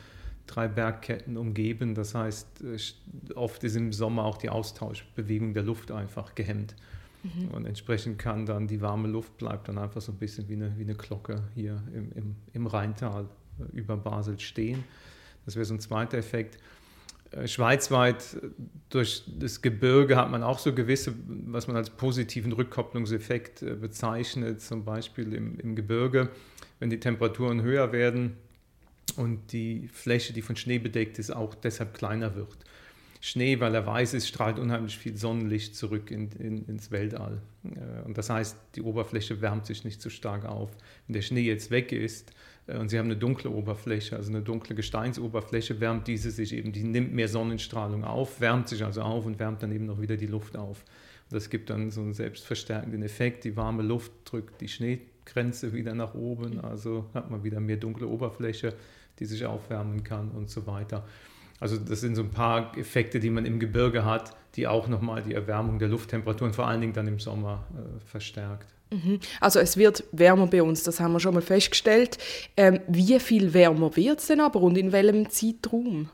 drei 0.47 0.67
Bergketten 0.67 1.37
umgeben. 1.37 1.93
Das 1.93 2.15
heißt, 2.15 2.63
äh, 2.63 3.33
oft 3.35 3.63
ist 3.63 3.75
im 3.75 3.93
Sommer 3.93 4.25
auch 4.25 4.37
die 4.37 4.49
Austauschbewegung 4.49 5.53
der 5.53 5.63
Luft 5.63 5.91
einfach 5.91 6.33
gehemmt. 6.33 6.75
Mhm. 7.23 7.49
Und 7.49 7.65
entsprechend 7.65 8.17
kann 8.17 8.47
dann 8.47 8.67
die 8.67 8.81
warme 8.81 9.07
Luft 9.07 9.37
bleibt 9.37 9.67
dann 9.67 9.77
einfach 9.77 10.01
so 10.01 10.11
ein 10.11 10.17
bisschen 10.17 10.49
wie 10.49 10.53
eine, 10.53 10.73
wie 10.77 10.83
eine 10.83 10.95
Glocke 10.95 11.43
hier 11.53 11.83
im, 11.93 12.11
im, 12.13 12.35
im 12.53 12.65
Rheintal 12.65 13.27
äh, 13.59 13.77
über 13.77 13.97
Basel 13.97 14.39
stehen. 14.39 14.83
Das 15.45 15.55
wäre 15.55 15.65
so 15.65 15.75
ein 15.75 15.79
zweiter 15.79 16.17
Effekt. 16.17 16.57
Äh, 17.31 17.47
schweizweit 17.47 18.37
durch 18.89 19.23
das 19.27 19.61
Gebirge 19.61 20.15
hat 20.15 20.31
man 20.31 20.43
auch 20.43 20.59
so 20.59 20.73
gewisse, 20.73 21.13
was 21.27 21.67
man 21.67 21.75
als 21.75 21.89
positiven 21.89 22.51
Rückkopplungseffekt 22.51 23.63
bezeichnet, 23.79 24.61
zum 24.61 24.83
Beispiel 24.83 25.33
im, 25.33 25.59
im 25.59 25.75
Gebirge, 25.75 26.29
wenn 26.79 26.89
die 26.89 26.99
Temperaturen 26.99 27.61
höher 27.61 27.91
werden, 27.91 28.37
und 29.15 29.51
die 29.51 29.89
Fläche, 29.91 30.33
die 30.33 30.41
von 30.41 30.55
Schnee 30.55 30.79
bedeckt 30.79 31.19
ist, 31.19 31.31
auch 31.31 31.55
deshalb 31.55 31.93
kleiner 31.93 32.35
wird. 32.35 32.57
Schnee, 33.21 33.59
weil 33.59 33.75
er 33.75 33.85
weiß 33.85 34.13
ist, 34.13 34.29
strahlt 34.29 34.59
unheimlich 34.59 34.97
viel 34.97 35.17
Sonnenlicht 35.17 35.75
zurück 35.75 36.09
in, 36.09 36.31
in, 36.39 36.65
ins 36.67 36.89
Weltall. 36.89 37.41
Äh, 37.65 38.05
und 38.05 38.17
das 38.17 38.29
heißt, 38.29 38.55
die 38.75 38.81
Oberfläche 38.81 39.41
wärmt 39.41 39.65
sich 39.65 39.83
nicht 39.83 40.01
so 40.01 40.09
stark 40.09 40.45
auf. 40.45 40.71
Wenn 41.05 41.13
der 41.13 41.21
Schnee 41.21 41.41
jetzt 41.41 41.69
weg 41.69 41.91
ist 41.91 42.31
äh, 42.31 42.33
und 42.77 42.89
Sie 42.89 42.99
haben 42.99 43.05
eine 43.05 43.17
dunkle 43.17 43.49
Oberfläche, 43.49 44.15
also 44.15 44.29
eine 44.29 44.41
dunkle 44.41 44.75
Gesteinsoberfläche, 44.75 45.79
wärmt 45.79 46.07
diese 46.07 46.31
sich 46.31 46.53
eben, 46.53 46.71
die 46.71 46.83
nimmt 46.83 47.13
mehr 47.13 47.27
Sonnenstrahlung 47.27 48.03
auf, 48.03 48.41
wärmt 48.41 48.67
sich 48.67 48.83
also 48.83 49.01
auf 49.01 49.25
und 49.25 49.39
wärmt 49.39 49.63
dann 49.63 49.71
eben 49.71 49.85
noch 49.85 50.01
wieder 50.01 50.17
die 50.17 50.27
Luft 50.27 50.57
auf. 50.57 50.83
Und 51.29 51.35
das 51.35 51.49
gibt 51.49 51.69
dann 51.69 51.91
so 51.91 52.01
einen 52.01 52.13
selbstverstärkenden 52.13 53.03
Effekt. 53.03 53.43
Die 53.43 53.55
warme 53.55 53.83
Luft 53.83 54.11
drückt 54.25 54.61
die 54.61 54.67
Schneegrenze 54.67 55.73
wieder 55.73 55.93
nach 55.93 56.13
oben, 56.13 56.59
also 56.59 57.05
hat 57.13 57.31
man 57.31 57.43
wieder 57.43 57.59
mehr 57.59 57.77
dunkle 57.77 58.07
Oberfläche 58.07 58.73
die 59.19 59.25
sich 59.25 59.45
aufwärmen 59.45 60.03
kann 60.03 60.31
und 60.31 60.49
so 60.49 60.65
weiter. 60.65 61.05
Also 61.59 61.77
das 61.77 62.01
sind 62.01 62.15
so 62.15 62.23
ein 62.23 62.31
paar 62.31 62.77
Effekte, 62.77 63.19
die 63.19 63.29
man 63.29 63.45
im 63.45 63.59
Gebirge 63.59 64.05
hat, 64.05 64.35
die 64.55 64.67
auch 64.67 64.87
nochmal 64.87 65.21
die 65.21 65.33
Erwärmung 65.33 65.77
der 65.77 65.89
Lufttemperaturen 65.89 66.53
vor 66.53 66.67
allen 66.67 66.81
Dingen 66.81 66.93
dann 66.93 67.07
im 67.07 67.19
Sommer 67.19 67.65
äh, 67.73 67.99
verstärkt. 68.05 68.73
Mhm. 68.91 69.19
Also 69.39 69.59
es 69.59 69.77
wird 69.77 70.03
wärmer 70.11 70.47
bei 70.47 70.63
uns, 70.63 70.83
das 70.83 70.99
haben 70.99 71.13
wir 71.13 71.19
schon 71.19 71.33
mal 71.33 71.41
festgestellt. 71.41 72.17
Ähm, 72.57 72.79
wie 72.87 73.19
viel 73.19 73.53
wärmer 73.53 73.95
wird 73.95 74.19
es 74.19 74.27
denn 74.27 74.39
aber 74.39 74.61
und 74.61 74.77
in 74.77 74.91
welchem 74.91 75.29
Zeitraum? 75.29 76.09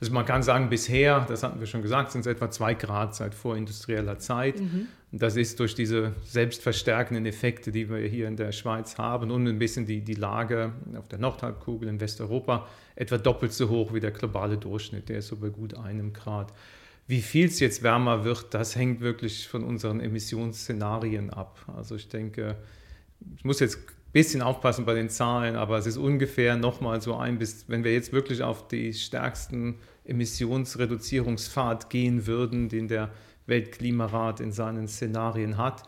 Also 0.00 0.12
man 0.12 0.26
kann 0.26 0.42
sagen, 0.42 0.68
bisher, 0.68 1.24
das 1.28 1.42
hatten 1.42 1.58
wir 1.58 1.66
schon 1.66 1.82
gesagt, 1.82 2.12
sind 2.12 2.20
es 2.20 2.26
etwa 2.26 2.50
zwei 2.50 2.74
Grad 2.74 3.14
seit 3.14 3.34
vorindustrieller 3.34 4.18
Zeit. 4.18 4.60
Mhm. 4.60 4.88
Das 5.12 5.36
ist 5.36 5.58
durch 5.60 5.74
diese 5.74 6.12
selbstverstärkenden 6.24 7.24
Effekte, 7.24 7.72
die 7.72 7.88
wir 7.88 7.98
hier 7.98 8.28
in 8.28 8.36
der 8.36 8.52
Schweiz 8.52 8.98
haben 8.98 9.30
und 9.30 9.46
ein 9.46 9.58
bisschen 9.58 9.86
die, 9.86 10.02
die 10.02 10.14
Lage 10.14 10.72
auf 10.98 11.08
der 11.08 11.18
Nordhalbkugel 11.18 11.88
in 11.88 12.00
Westeuropa 12.00 12.66
etwa 12.94 13.16
doppelt 13.16 13.52
so 13.52 13.68
hoch 13.68 13.94
wie 13.94 14.00
der 14.00 14.10
globale 14.10 14.58
Durchschnitt. 14.58 15.08
Der 15.08 15.18
ist 15.18 15.28
so 15.28 15.36
bei 15.36 15.48
gut 15.48 15.74
einem 15.74 16.12
Grad. 16.12 16.52
Wie 17.06 17.22
viel 17.22 17.46
es 17.46 17.60
jetzt 17.60 17.82
wärmer 17.82 18.24
wird, 18.24 18.52
das 18.52 18.74
hängt 18.74 19.00
wirklich 19.00 19.46
von 19.46 19.62
unseren 19.62 20.00
Emissionsszenarien 20.00 21.30
ab. 21.30 21.58
Also 21.76 21.94
ich 21.94 22.08
denke, 22.08 22.56
ich 23.36 23.44
muss 23.44 23.60
jetzt 23.60 23.78
bisschen 24.16 24.40
aufpassen 24.40 24.86
bei 24.86 24.94
den 24.94 25.10
Zahlen, 25.10 25.56
aber 25.56 25.76
es 25.76 25.86
ist 25.86 25.98
ungefähr 25.98 26.56
nochmal 26.56 27.02
so 27.02 27.16
ein 27.16 27.38
bis, 27.38 27.68
wenn 27.68 27.84
wir 27.84 27.92
jetzt 27.92 28.14
wirklich 28.14 28.42
auf 28.42 28.66
die 28.66 28.94
stärksten 28.94 29.74
Emissionsreduzierungspfad 30.06 31.90
gehen 31.90 32.26
würden, 32.26 32.70
den 32.70 32.88
der 32.88 33.10
Weltklimarat 33.44 34.40
in 34.40 34.52
seinen 34.52 34.88
Szenarien 34.88 35.58
hat, 35.58 35.82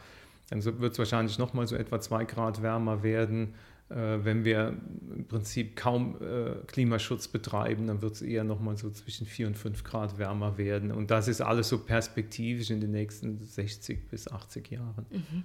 dann 0.50 0.62
wird 0.62 0.92
es 0.92 0.98
wahrscheinlich 0.98 1.38
nochmal 1.38 1.66
so 1.66 1.74
etwa 1.74 2.00
zwei 2.00 2.26
Grad 2.26 2.62
wärmer 2.62 3.02
werden. 3.02 3.54
Äh, 3.90 4.24
wenn 4.24 4.44
wir 4.44 4.76
im 5.14 5.26
Prinzip 5.26 5.74
kaum 5.74 6.16
äh, 6.20 6.56
Klimaschutz 6.66 7.28
betreiben, 7.28 7.86
dann 7.86 8.02
wird 8.02 8.14
es 8.14 8.22
eher 8.22 8.44
nochmal 8.44 8.76
so 8.76 8.90
zwischen 8.90 9.26
vier 9.26 9.46
und 9.46 9.56
fünf 9.56 9.82
Grad 9.82 10.18
wärmer 10.18 10.58
werden. 10.58 10.92
Und 10.92 11.10
das 11.10 11.26
ist 11.26 11.40
alles 11.40 11.68
so 11.68 11.78
perspektivisch 11.78 12.70
in 12.70 12.80
den 12.80 12.90
nächsten 12.90 13.38
60 13.38 14.10
bis 14.10 14.28
80 14.28 14.70
Jahren. 14.70 15.06
Mhm. 15.10 15.44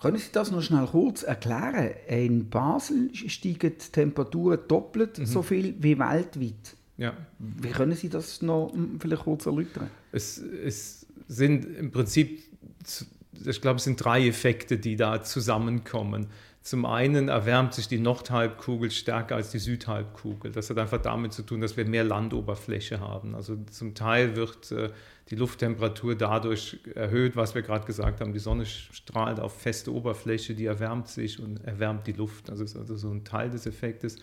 Können 0.00 0.18
Sie 0.18 0.32
das 0.32 0.50
noch 0.50 0.60
schnell 0.60 0.86
kurz 0.86 1.22
erklären? 1.22 1.94
In 2.08 2.50
Basel 2.50 3.14
steigen 3.14 3.72
die 3.78 3.92
Temperaturen 3.92 4.58
doppelt 4.66 5.18
mhm. 5.18 5.26
so 5.26 5.42
viel 5.42 5.74
wie 5.78 5.98
weltweit. 5.98 6.76
Ja. 6.96 7.16
Wie 7.38 7.70
können 7.70 7.94
Sie 7.94 8.08
das 8.08 8.42
noch 8.42 8.72
hm, 8.72 8.98
vielleicht 9.00 9.22
kurz 9.22 9.46
erläutern? 9.46 9.88
Es, 10.12 10.38
es 10.38 11.06
sind 11.28 11.64
im 11.64 11.90
Prinzip, 11.90 12.42
ich 13.46 13.60
glaube, 13.60 13.78
es 13.78 13.84
sind 13.84 14.04
drei 14.04 14.26
Effekte, 14.26 14.78
die 14.78 14.96
da 14.96 15.22
zusammenkommen. 15.22 16.26
Zum 16.64 16.86
einen 16.86 17.28
erwärmt 17.28 17.74
sich 17.74 17.88
die 17.88 17.98
Nordhalbkugel 17.98 18.90
stärker 18.90 19.36
als 19.36 19.50
die 19.50 19.58
Südhalbkugel. 19.58 20.50
Das 20.50 20.70
hat 20.70 20.78
einfach 20.78 21.02
damit 21.02 21.34
zu 21.34 21.42
tun, 21.42 21.60
dass 21.60 21.76
wir 21.76 21.84
mehr 21.84 22.04
Landoberfläche 22.04 23.00
haben. 23.00 23.34
Also 23.34 23.58
zum 23.70 23.94
Teil 23.94 24.34
wird 24.34 24.72
äh, 24.72 24.88
die 25.28 25.36
Lufttemperatur 25.36 26.14
dadurch 26.14 26.78
erhöht, 26.94 27.36
was 27.36 27.54
wir 27.54 27.60
gerade 27.60 27.84
gesagt 27.84 28.22
haben. 28.22 28.32
Die 28.32 28.38
Sonne 28.38 28.64
strahlt 28.64 29.40
auf 29.40 29.60
feste 29.60 29.92
Oberfläche, 29.92 30.54
die 30.54 30.64
erwärmt 30.64 31.08
sich 31.08 31.38
und 31.38 31.62
erwärmt 31.66 32.06
die 32.06 32.12
Luft. 32.12 32.48
Das 32.48 32.60
ist 32.60 32.78
also 32.78 32.96
so 32.96 33.10
ein 33.10 33.24
Teil 33.24 33.50
des 33.50 33.66
Effektes. 33.66 34.16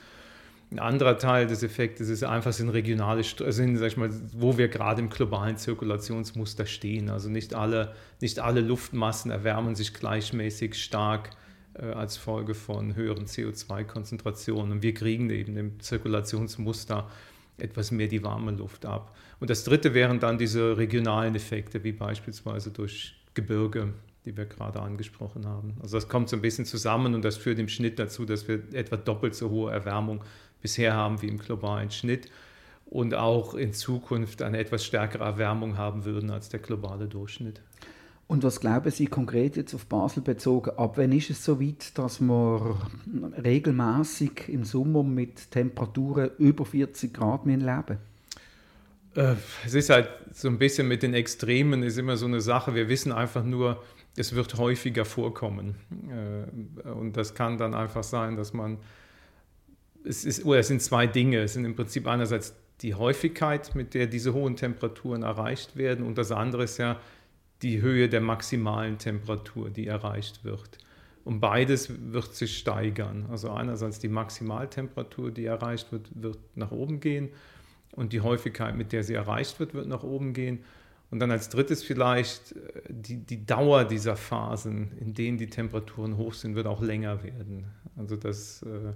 Ein 0.71 0.79
anderer 0.79 1.19
Teil 1.19 1.45
des 1.45 1.61
Effektes 1.61 2.09
ist 2.09 2.23
einfach 2.23 2.53
sind 2.53 2.69
regionale, 2.69 3.21
sind, 3.23 3.77
sag 3.77 3.85
ich 3.85 3.97
mal, 3.97 4.09
wo 4.33 4.57
wir 4.57 4.67
gerade 4.67 5.01
im 5.01 5.11
globalen 5.11 5.57
Zirkulationsmuster 5.57 6.65
stehen. 6.65 7.11
Also 7.11 7.29
nicht 7.29 7.53
alle, 7.53 7.93
nicht 8.19 8.39
alle 8.39 8.61
Luftmassen 8.61 9.29
erwärmen 9.29 9.75
sich 9.75 9.93
gleichmäßig 9.93 10.81
stark 10.81 11.29
als 11.73 12.17
Folge 12.17 12.53
von 12.53 12.95
höheren 12.95 13.25
CO2-Konzentrationen. 13.25 14.71
Und 14.71 14.83
wir 14.83 14.93
kriegen 14.93 15.29
eben 15.29 15.57
im 15.57 15.79
Zirkulationsmuster 15.79 17.09
etwas 17.57 17.91
mehr 17.91 18.07
die 18.07 18.23
warme 18.23 18.51
Luft 18.51 18.85
ab. 18.85 19.15
Und 19.39 19.49
das 19.49 19.63
Dritte 19.63 19.93
wären 19.93 20.19
dann 20.19 20.37
diese 20.37 20.77
regionalen 20.77 21.35
Effekte, 21.35 21.83
wie 21.83 21.91
beispielsweise 21.91 22.71
durch 22.71 23.15
Gebirge, 23.33 23.93
die 24.25 24.35
wir 24.35 24.45
gerade 24.45 24.81
angesprochen 24.81 25.47
haben. 25.47 25.75
Also 25.81 25.97
das 25.97 26.07
kommt 26.07 26.29
so 26.29 26.35
ein 26.35 26.41
bisschen 26.41 26.65
zusammen 26.65 27.15
und 27.15 27.23
das 27.23 27.37
führt 27.37 27.59
im 27.59 27.67
Schnitt 27.67 27.97
dazu, 27.99 28.25
dass 28.25 28.47
wir 28.47 28.61
etwa 28.73 28.97
doppelt 28.97 29.35
so 29.35 29.49
hohe 29.49 29.71
Erwärmung 29.71 30.23
bisher 30.61 30.93
haben 30.93 31.21
wie 31.21 31.27
im 31.27 31.39
globalen 31.39 31.89
Schnitt 31.89 32.29
und 32.85 33.15
auch 33.15 33.53
in 33.55 33.73
Zukunft 33.73 34.41
eine 34.41 34.59
etwas 34.59 34.85
stärkere 34.85 35.23
Erwärmung 35.23 35.77
haben 35.77 36.05
würden 36.05 36.29
als 36.29 36.49
der 36.49 36.59
globale 36.59 37.07
Durchschnitt. 37.07 37.61
Und 38.27 38.43
was 38.43 38.61
glauben 38.61 38.89
Sie 38.91 39.07
konkret 39.07 39.57
jetzt 39.57 39.73
auf 39.73 39.85
Basel 39.87 40.23
bezogen? 40.23 40.71
Ab 40.77 40.93
wann 40.95 41.11
ist 41.11 41.29
es 41.29 41.43
so 41.43 41.59
weit, 41.59 41.97
dass 41.97 42.21
wir 42.21 42.77
regelmäßig 43.43 44.47
im 44.47 44.63
Sommer 44.63 45.03
mit 45.03 45.51
Temperaturen 45.51 46.31
über 46.37 46.65
40 46.65 47.13
Grad 47.13 47.45
leben 47.45 47.97
äh, 49.15 49.35
Es 49.65 49.73
ist 49.73 49.89
halt 49.89 50.09
so 50.33 50.47
ein 50.47 50.57
bisschen 50.57 50.87
mit 50.87 51.03
den 51.03 51.13
Extremen, 51.13 51.83
ist 51.83 51.97
immer 51.97 52.15
so 52.15 52.25
eine 52.25 52.39
Sache. 52.39 52.73
Wir 52.73 52.87
wissen 52.87 53.11
einfach 53.11 53.43
nur, 53.43 53.83
es 54.15 54.33
wird 54.33 54.57
häufiger 54.57 55.05
vorkommen. 55.05 55.75
Äh, 56.09 56.89
und 56.89 57.17
das 57.17 57.33
kann 57.33 57.57
dann 57.57 57.73
einfach 57.73 58.03
sein, 58.03 58.35
dass 58.35 58.53
man, 58.53 58.77
es, 60.03 60.25
ist, 60.25 60.45
oder 60.45 60.59
es 60.59 60.67
sind 60.67 60.81
zwei 60.81 61.07
Dinge. 61.07 61.39
Es 61.39 61.53
sind 61.53 61.65
im 61.65 61.75
Prinzip 61.75 62.07
einerseits 62.07 62.55
die 62.81 62.95
Häufigkeit, 62.95 63.75
mit 63.75 63.93
der 63.93 64.07
diese 64.07 64.33
hohen 64.33 64.55
Temperaturen 64.55 65.23
erreicht 65.23 65.75
werden. 65.75 66.05
Und 66.05 66.17
das 66.17 66.31
andere 66.31 66.63
ist 66.63 66.77
ja, 66.77 66.99
die 67.61 67.81
Höhe 67.81 68.09
der 68.09 68.21
maximalen 68.21 68.97
Temperatur, 68.97 69.69
die 69.69 69.87
erreicht 69.87 70.43
wird. 70.43 70.77
Und 71.23 71.39
beides 71.39 71.91
wird 72.11 72.33
sich 72.33 72.57
steigern. 72.57 73.27
Also 73.29 73.51
einerseits 73.51 73.99
die 73.99 74.07
Maximaltemperatur, 74.07 75.31
die 75.31 75.45
erreicht 75.45 75.91
wird, 75.91 76.09
wird 76.15 76.39
nach 76.55 76.71
oben 76.71 76.99
gehen 76.99 77.29
und 77.91 78.13
die 78.13 78.21
Häufigkeit, 78.21 78.75
mit 78.75 78.91
der 78.91 79.03
sie 79.03 79.13
erreicht 79.13 79.59
wird, 79.59 79.73
wird 79.73 79.87
nach 79.87 80.03
oben 80.03 80.33
gehen. 80.33 80.63
Und 81.11 81.19
dann 81.19 81.29
als 81.29 81.49
drittes 81.49 81.83
vielleicht 81.83 82.53
äh, 82.53 82.81
die, 82.87 83.17
die 83.17 83.45
Dauer 83.45 83.83
dieser 83.83 84.15
Phasen, 84.15 84.97
in 84.97 85.13
denen 85.13 85.37
die 85.37 85.49
Temperaturen 85.49 86.17
hoch 86.17 86.33
sind, 86.33 86.55
wird 86.55 86.67
auch 86.67 86.81
länger 86.81 87.21
werden. 87.23 87.65
Also 87.97 88.15
das, 88.15 88.63
äh, 88.63 88.93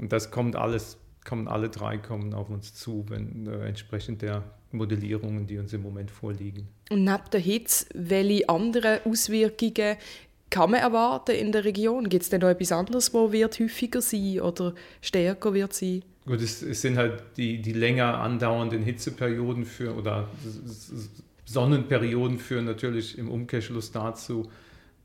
und 0.00 0.12
das 0.12 0.30
kommt 0.30 0.54
alles, 0.54 0.96
kommen 1.24 1.48
alle 1.48 1.68
drei 1.68 1.98
kommen 1.98 2.32
auf 2.34 2.48
uns 2.48 2.72
zu, 2.72 3.04
wenn 3.08 3.46
äh, 3.46 3.66
entsprechend 3.66 4.22
der 4.22 4.44
Modellierungen, 4.72 5.46
die 5.46 5.58
uns 5.58 5.72
im 5.72 5.82
Moment 5.82 6.10
vorliegen. 6.10 6.68
Und 6.90 7.04
neben 7.04 7.30
der 7.32 7.40
Hitze, 7.40 7.86
welche 7.94 8.48
anderen 8.48 9.00
Auswirkungen 9.04 9.96
kann 10.48 10.70
man 10.70 10.80
erwarten 10.80 11.32
in 11.32 11.52
der 11.52 11.64
Region? 11.64 12.08
Gibt 12.08 12.24
es 12.24 12.28
denn 12.28 12.40
noch 12.40 12.48
etwas 12.48 12.72
anderes, 12.72 13.14
wo 13.14 13.32
wird 13.32 13.58
häufiger 13.60 14.02
sein 14.02 14.40
oder 14.40 14.74
stärker 15.00 15.54
wird 15.54 15.72
sein? 15.72 16.02
Gut, 16.26 16.40
es, 16.40 16.62
es 16.62 16.82
sind 16.82 16.96
halt 16.96 17.22
die, 17.36 17.62
die 17.62 17.72
länger 17.72 18.18
andauernden 18.18 18.82
Hitzeperioden 18.82 19.64
für 19.64 19.94
oder 19.94 20.28
Sonnenperioden 21.44 22.38
führen 22.38 22.64
natürlich 22.64 23.18
im 23.18 23.30
Umkehrschluss 23.30 23.90
dazu, 23.90 24.50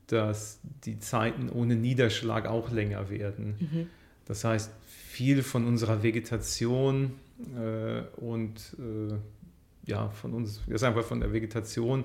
dass 0.08 0.60
die 0.84 1.00
Zeiten 1.00 1.48
ohne 1.48 1.74
Niederschlag 1.74 2.46
auch 2.46 2.70
länger 2.70 3.08
werden. 3.10 3.56
Mhm. 3.58 3.86
Das 4.26 4.44
heißt, 4.44 4.70
viel 4.86 5.42
von 5.42 5.64
unserer 5.66 6.02
Vegetation 6.02 7.12
Äh, 7.38 8.02
und 8.18 8.76
äh, 8.78 9.14
ja, 9.86 10.10
von 10.10 10.34
uns, 10.34 10.60
das 10.66 10.76
ist 10.76 10.82
einfach 10.82 11.04
von 11.04 11.20
der 11.20 11.32
Vegetation, 11.32 12.04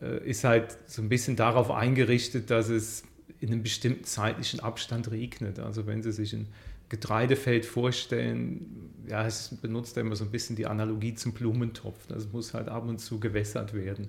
äh, 0.00 0.28
ist 0.28 0.44
halt 0.44 0.76
so 0.86 1.02
ein 1.02 1.08
bisschen 1.08 1.36
darauf 1.36 1.70
eingerichtet, 1.70 2.50
dass 2.50 2.68
es 2.68 3.04
in 3.40 3.50
einem 3.50 3.62
bestimmten 3.62 4.04
zeitlichen 4.04 4.60
Abstand 4.60 5.10
regnet. 5.10 5.58
Also 5.58 5.86
wenn 5.86 6.02
Sie 6.02 6.12
sich 6.12 6.32
ein 6.32 6.48
Getreidefeld 6.88 7.64
vorstellen, 7.64 8.90
ja, 9.08 9.26
es 9.26 9.56
benutzt 9.62 9.96
immer 9.96 10.14
so 10.14 10.24
ein 10.24 10.30
bisschen 10.30 10.56
die 10.56 10.66
Analogie 10.66 11.14
zum 11.14 11.32
Blumentopf. 11.32 12.06
Das 12.08 12.30
muss 12.32 12.54
halt 12.54 12.68
ab 12.68 12.86
und 12.86 12.98
zu 12.98 13.18
gewässert 13.18 13.72
werden. 13.74 14.08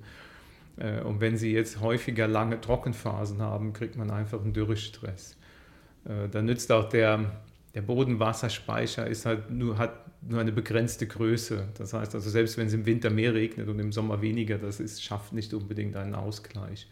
Äh, 0.78 1.02
und 1.02 1.22
wenn 1.22 1.38
Sie 1.38 1.54
jetzt 1.54 1.80
häufiger 1.80 2.28
lange 2.28 2.60
Trockenphasen 2.60 3.42
haben, 3.42 3.74
kriegt 3.74 3.96
man 3.96 4.12
einfach 4.12 4.42
einen 4.42 4.54
Dürrestress. 4.54 5.38
Äh, 6.06 6.30
da 6.30 6.42
nützt 6.42 6.72
auch 6.72 6.90
der, 6.90 7.32
der 7.74 7.82
Bodenwasserspeicher 7.82 9.08
ist 9.08 9.26
halt 9.26 9.50
nur, 9.50 9.78
hat 9.78 10.03
nur 10.28 10.40
eine 10.40 10.52
begrenzte 10.52 11.08
Größe. 11.08 11.68
Das 11.78 11.94
heißt 11.94 12.16
also, 12.16 12.30
selbst 12.30 12.58
wenn 12.58 12.68
es 12.68 12.74
im 12.74 12.86
Winter 12.86 13.10
mehr 13.10 13.34
regnet 13.34 13.68
und 13.68 13.80
im 13.80 13.92
Sommer 13.92 14.22
weniger, 14.22 14.58
das 14.58 14.80
ist, 14.80 15.04
schafft 15.04 15.34
nicht 15.34 15.54
unbedingt 15.54 15.96
einen 15.96 16.16
Ausgleich. 16.16 16.88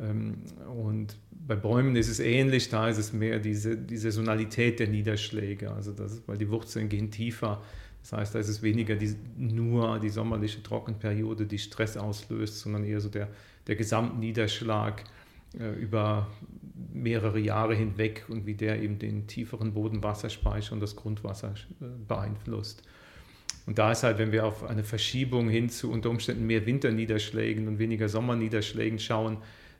Ähm, 0.00 0.36
und 0.74 1.16
bei 1.30 1.56
Bäumen 1.56 1.96
ist 1.96 2.08
es 2.08 2.20
ähnlich, 2.20 2.68
da 2.68 2.88
ist 2.88 2.98
es 2.98 3.12
mehr 3.12 3.38
diese, 3.38 3.76
die 3.76 3.96
Saisonalität 3.96 4.80
der 4.80 4.88
Niederschläge, 4.88 5.70
also 5.70 5.92
das, 5.92 6.22
weil 6.26 6.38
die 6.38 6.50
Wurzeln 6.50 6.88
gehen 6.88 7.10
tiefer. 7.10 7.62
Das 8.02 8.12
heißt, 8.12 8.34
da 8.34 8.38
ist 8.38 8.48
es 8.48 8.62
weniger 8.62 8.94
die, 8.94 9.16
nur 9.36 9.98
die 9.98 10.10
sommerliche 10.10 10.62
Trockenperiode, 10.62 11.46
die 11.46 11.58
Stress 11.58 11.96
auslöst, 11.96 12.60
sondern 12.60 12.84
eher 12.84 13.00
so 13.00 13.08
der, 13.08 13.28
der 13.66 13.76
Gesamtniederschlag 13.76 15.02
äh, 15.58 15.72
über 15.80 16.28
mehrere 16.92 17.38
Jahre 17.38 17.74
hinweg 17.74 18.26
und 18.28 18.46
wie 18.46 18.54
der 18.54 18.82
eben 18.82 18.98
den 18.98 19.26
tieferen 19.26 19.72
Bodenwasserspeicher 19.72 20.72
und 20.72 20.80
das 20.80 20.96
Grundwasser 20.96 21.54
äh, 21.80 21.84
beeinflusst. 22.06 22.82
Und 23.66 23.78
da 23.78 23.92
ist 23.92 24.02
halt, 24.02 24.18
wenn 24.18 24.32
wir 24.32 24.46
auf 24.46 24.62
eine 24.64 24.84
Verschiebung 24.84 25.48
hin 25.48 25.68
zu 25.68 25.90
unter 25.90 26.10
Umständen 26.10 26.46
mehr 26.46 26.66
Winterniederschlägen 26.66 27.66
und 27.66 27.78
weniger 27.78 28.08
Sommerniederschlägen 28.08 28.98
schauen, 28.98 29.38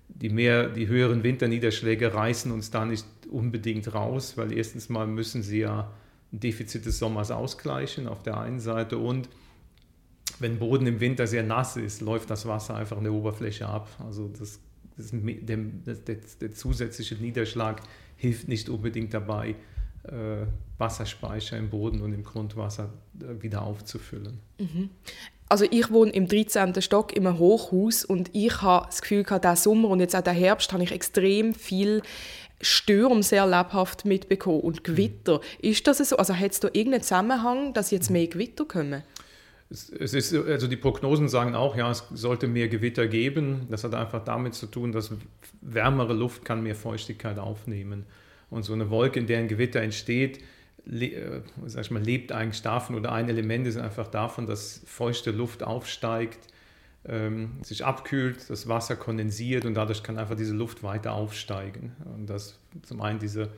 die, 0.09 0.29
mehr, 0.29 0.69
die 0.69 0.88
höheren 0.88 1.23
Winterniederschläge 1.23 2.15
reißen 2.15 2.50
uns 2.50 2.71
da 2.71 2.85
nicht 2.85 3.07
unbedingt 3.31 3.93
raus, 3.95 4.37
weil 4.37 4.53
erstens 4.53 4.88
mal 4.88 5.07
müssen 5.07 5.43
sie 5.43 5.61
ja 5.61 5.93
ein 6.33 6.41
Defizit 6.41 6.87
des 6.87 6.99
Sommers 6.99 7.31
ausgleichen 7.31 8.07
auf 8.09 8.23
der 8.23 8.38
einen 8.38 8.61
Seite 8.61 8.99
und 8.99 9.29
wenn 10.38 10.59
Boden 10.59 10.87
im 10.87 11.00
Winter 11.00 11.26
sehr 11.26 11.43
nass 11.43 11.76
ist, 11.76 12.00
läuft 12.00 12.31
das 12.31 12.47
Wasser 12.47 12.76
einfach 12.76 12.99
an 12.99 13.05
der 13.05 13.12
Oberfläche 13.12 13.67
ab. 13.67 13.88
Also 14.05 14.29
das 14.29 14.61
das, 14.97 15.11
der, 15.12 15.57
der, 15.57 16.17
der, 16.41 16.53
zusätzliche 16.53 17.17
Niederschlag 17.17 17.83
hilft 18.17 18.49
nicht 18.49 18.69
unbedingt 18.69 19.12
dabei, 19.12 19.57
äh, 20.05 20.47
Wasserspeicher 20.79 21.57
im 21.57 21.71
Boden 21.71 22.00
und 22.00 22.12
im 22.12 22.25
Grundwasser 22.25 22.93
äh, 23.21 23.43
wieder 23.43 23.62
aufzufüllen. 23.62 24.38
Mhm. 24.59 24.91
Also 25.49 25.65
ich 25.71 25.91
wohne 25.91 26.11
im 26.11 26.26
13. 26.26 26.81
Stock 26.83 27.17
in 27.17 27.26
einem 27.26 27.38
Hochhaus 27.38 28.05
und 28.05 28.31
ich 28.33 28.62
habe 28.62 28.87
das 28.87 29.00
Gefühl, 29.00 29.23
diesen 29.23 29.57
Sommer 29.57 29.91
und 29.91 30.00
jetzt 30.00 30.17
auch 30.17 30.23
den 30.23 30.35
Herbst 30.35 30.73
habe 30.73 30.83
ich 30.83 30.91
extrem 30.91 31.55
viel 31.55 32.03
Stürme 32.61 33.23
sehr 33.23 33.47
lebhaft 33.47 34.05
mitbekommen 34.05 34.61
und 34.61 34.83
Gewitter. 34.83 35.41
Ist 35.61 35.87
das 35.87 35.99
so? 35.99 36.17
Also 36.17 36.35
hat 36.35 36.53
es 36.53 36.61
da 36.61 36.69
irgendeinen 36.73 37.03
Zusammenhang, 37.03 37.75
dass 37.75 37.91
jetzt 37.91 38.11
mehr 38.11 38.26
Gewitter 38.26 38.65
kommen? 38.65 39.03
Es, 39.68 39.90
ist, 39.90 40.32
also 40.32 40.68
die 40.68 40.76
Prognosen 40.76 41.28
sagen 41.28 41.56
auch, 41.56 41.76
ja, 41.76 41.90
es 41.90 42.04
sollte 42.14 42.46
mehr 42.46 42.68
Gewitter 42.68 43.08
geben. 43.08 43.66
Das 43.68 43.82
hat 43.82 43.94
einfach 43.94 44.23
damit 44.25 44.54
zu 44.54 44.66
tun, 44.66 44.92
dass 44.92 45.11
wärmere 45.61 46.14
Luft 46.14 46.44
kann 46.44 46.62
mehr 46.62 46.76
Feuchtigkeit 46.76 47.38
aufnehmen. 47.38 48.06
Und 48.49 48.62
so 48.62 48.73
eine 48.73 48.90
Wolke, 48.90 49.18
in 49.18 49.26
der 49.26 49.38
ein 49.38 49.49
Gewitter 49.49 49.80
entsteht, 49.80 50.40
le 50.85 51.06
äh, 51.06 51.42
sag 51.66 51.82
ich 51.82 51.90
mal, 51.90 52.02
lebt 52.02 52.30
eigentlich 52.30 52.62
davon, 52.62 52.94
oder 52.94 53.12
ein 53.12 53.28
Element 53.28 53.66
ist 53.66 53.76
einfach 53.76 54.06
davon, 54.06 54.46
dass 54.46 54.82
feuchte 54.87 55.32
Luft 55.32 55.64
aufsteigt, 55.64 56.38
ähm, 57.04 57.58
sich 57.62 57.85
abkühlt, 57.85 58.49
das 58.49 58.68
Wasser 58.68 58.96
kondensiert 58.96 59.64
und 59.64 59.75
dadurch 59.75 60.02
kann 60.02 60.16
einfach 60.16 60.37
diese 60.37 60.54
Luft 60.54 60.82
weiter 60.85 61.12
aufsteigen. 61.12 61.92
Und 62.14 62.30
das 62.30 62.58
zum 62.82 63.02
einen 63.02 63.18
diese 63.18 63.50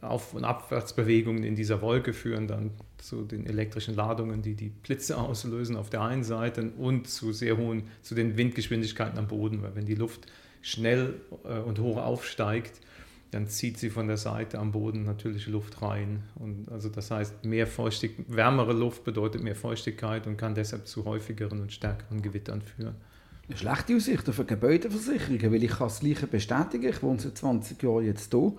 auf- 0.00 0.34
und 0.34 0.44
Abwärtsbewegungen 0.44 1.44
in 1.44 1.56
dieser 1.56 1.82
Wolke 1.82 2.12
führen 2.12 2.46
dann 2.46 2.70
zu 2.98 3.22
den 3.22 3.46
elektrischen 3.46 3.94
Ladungen, 3.94 4.42
die 4.42 4.54
die 4.54 4.68
Blitze 4.68 5.18
auslösen 5.18 5.76
auf 5.76 5.90
der 5.90 6.02
einen 6.02 6.24
Seite 6.24 6.70
und 6.78 7.08
zu 7.08 7.32
sehr 7.32 7.56
hohen, 7.56 7.84
zu 8.02 8.14
den 8.14 8.36
Windgeschwindigkeiten 8.36 9.18
am 9.18 9.28
Boden, 9.28 9.62
weil 9.62 9.74
wenn 9.74 9.86
die 9.86 9.94
Luft 9.94 10.26
schnell 10.62 11.20
äh, 11.44 11.58
und 11.58 11.78
hoch 11.78 11.98
aufsteigt, 11.98 12.80
dann 13.30 13.46
zieht 13.46 13.78
sie 13.78 13.90
von 13.90 14.08
der 14.08 14.16
Seite 14.16 14.58
am 14.58 14.72
Boden 14.72 15.04
natürliche 15.04 15.50
Luft 15.50 15.82
rein. 15.82 16.22
Und 16.36 16.70
also 16.70 16.88
das 16.88 17.10
heißt, 17.10 17.44
mehr 17.44 17.66
feuchtig, 17.66 18.12
wärmere 18.26 18.72
Luft 18.72 19.04
bedeutet 19.04 19.42
mehr 19.42 19.54
Feuchtigkeit 19.54 20.26
und 20.26 20.38
kann 20.38 20.54
deshalb 20.54 20.86
zu 20.86 21.04
häufigeren 21.04 21.60
und 21.60 21.72
stärkeren 21.72 22.22
Gewittern 22.22 22.62
führen. 22.62 22.94
Schlechte 23.54 23.96
Aussichten 23.96 24.32
für 24.32 24.44
Gebäudeversicherungen, 24.44 25.52
weil 25.52 25.64
ich 25.64 25.70
kann 25.70 25.88
das 25.88 26.00
Gleiche 26.00 26.26
bestätigen. 26.26 26.88
Ich 26.88 27.02
wohne 27.02 27.18
seit 27.18 27.38
20 27.38 27.82
Jahren 27.82 28.04
jetzt 28.04 28.32
hier, 28.32 28.52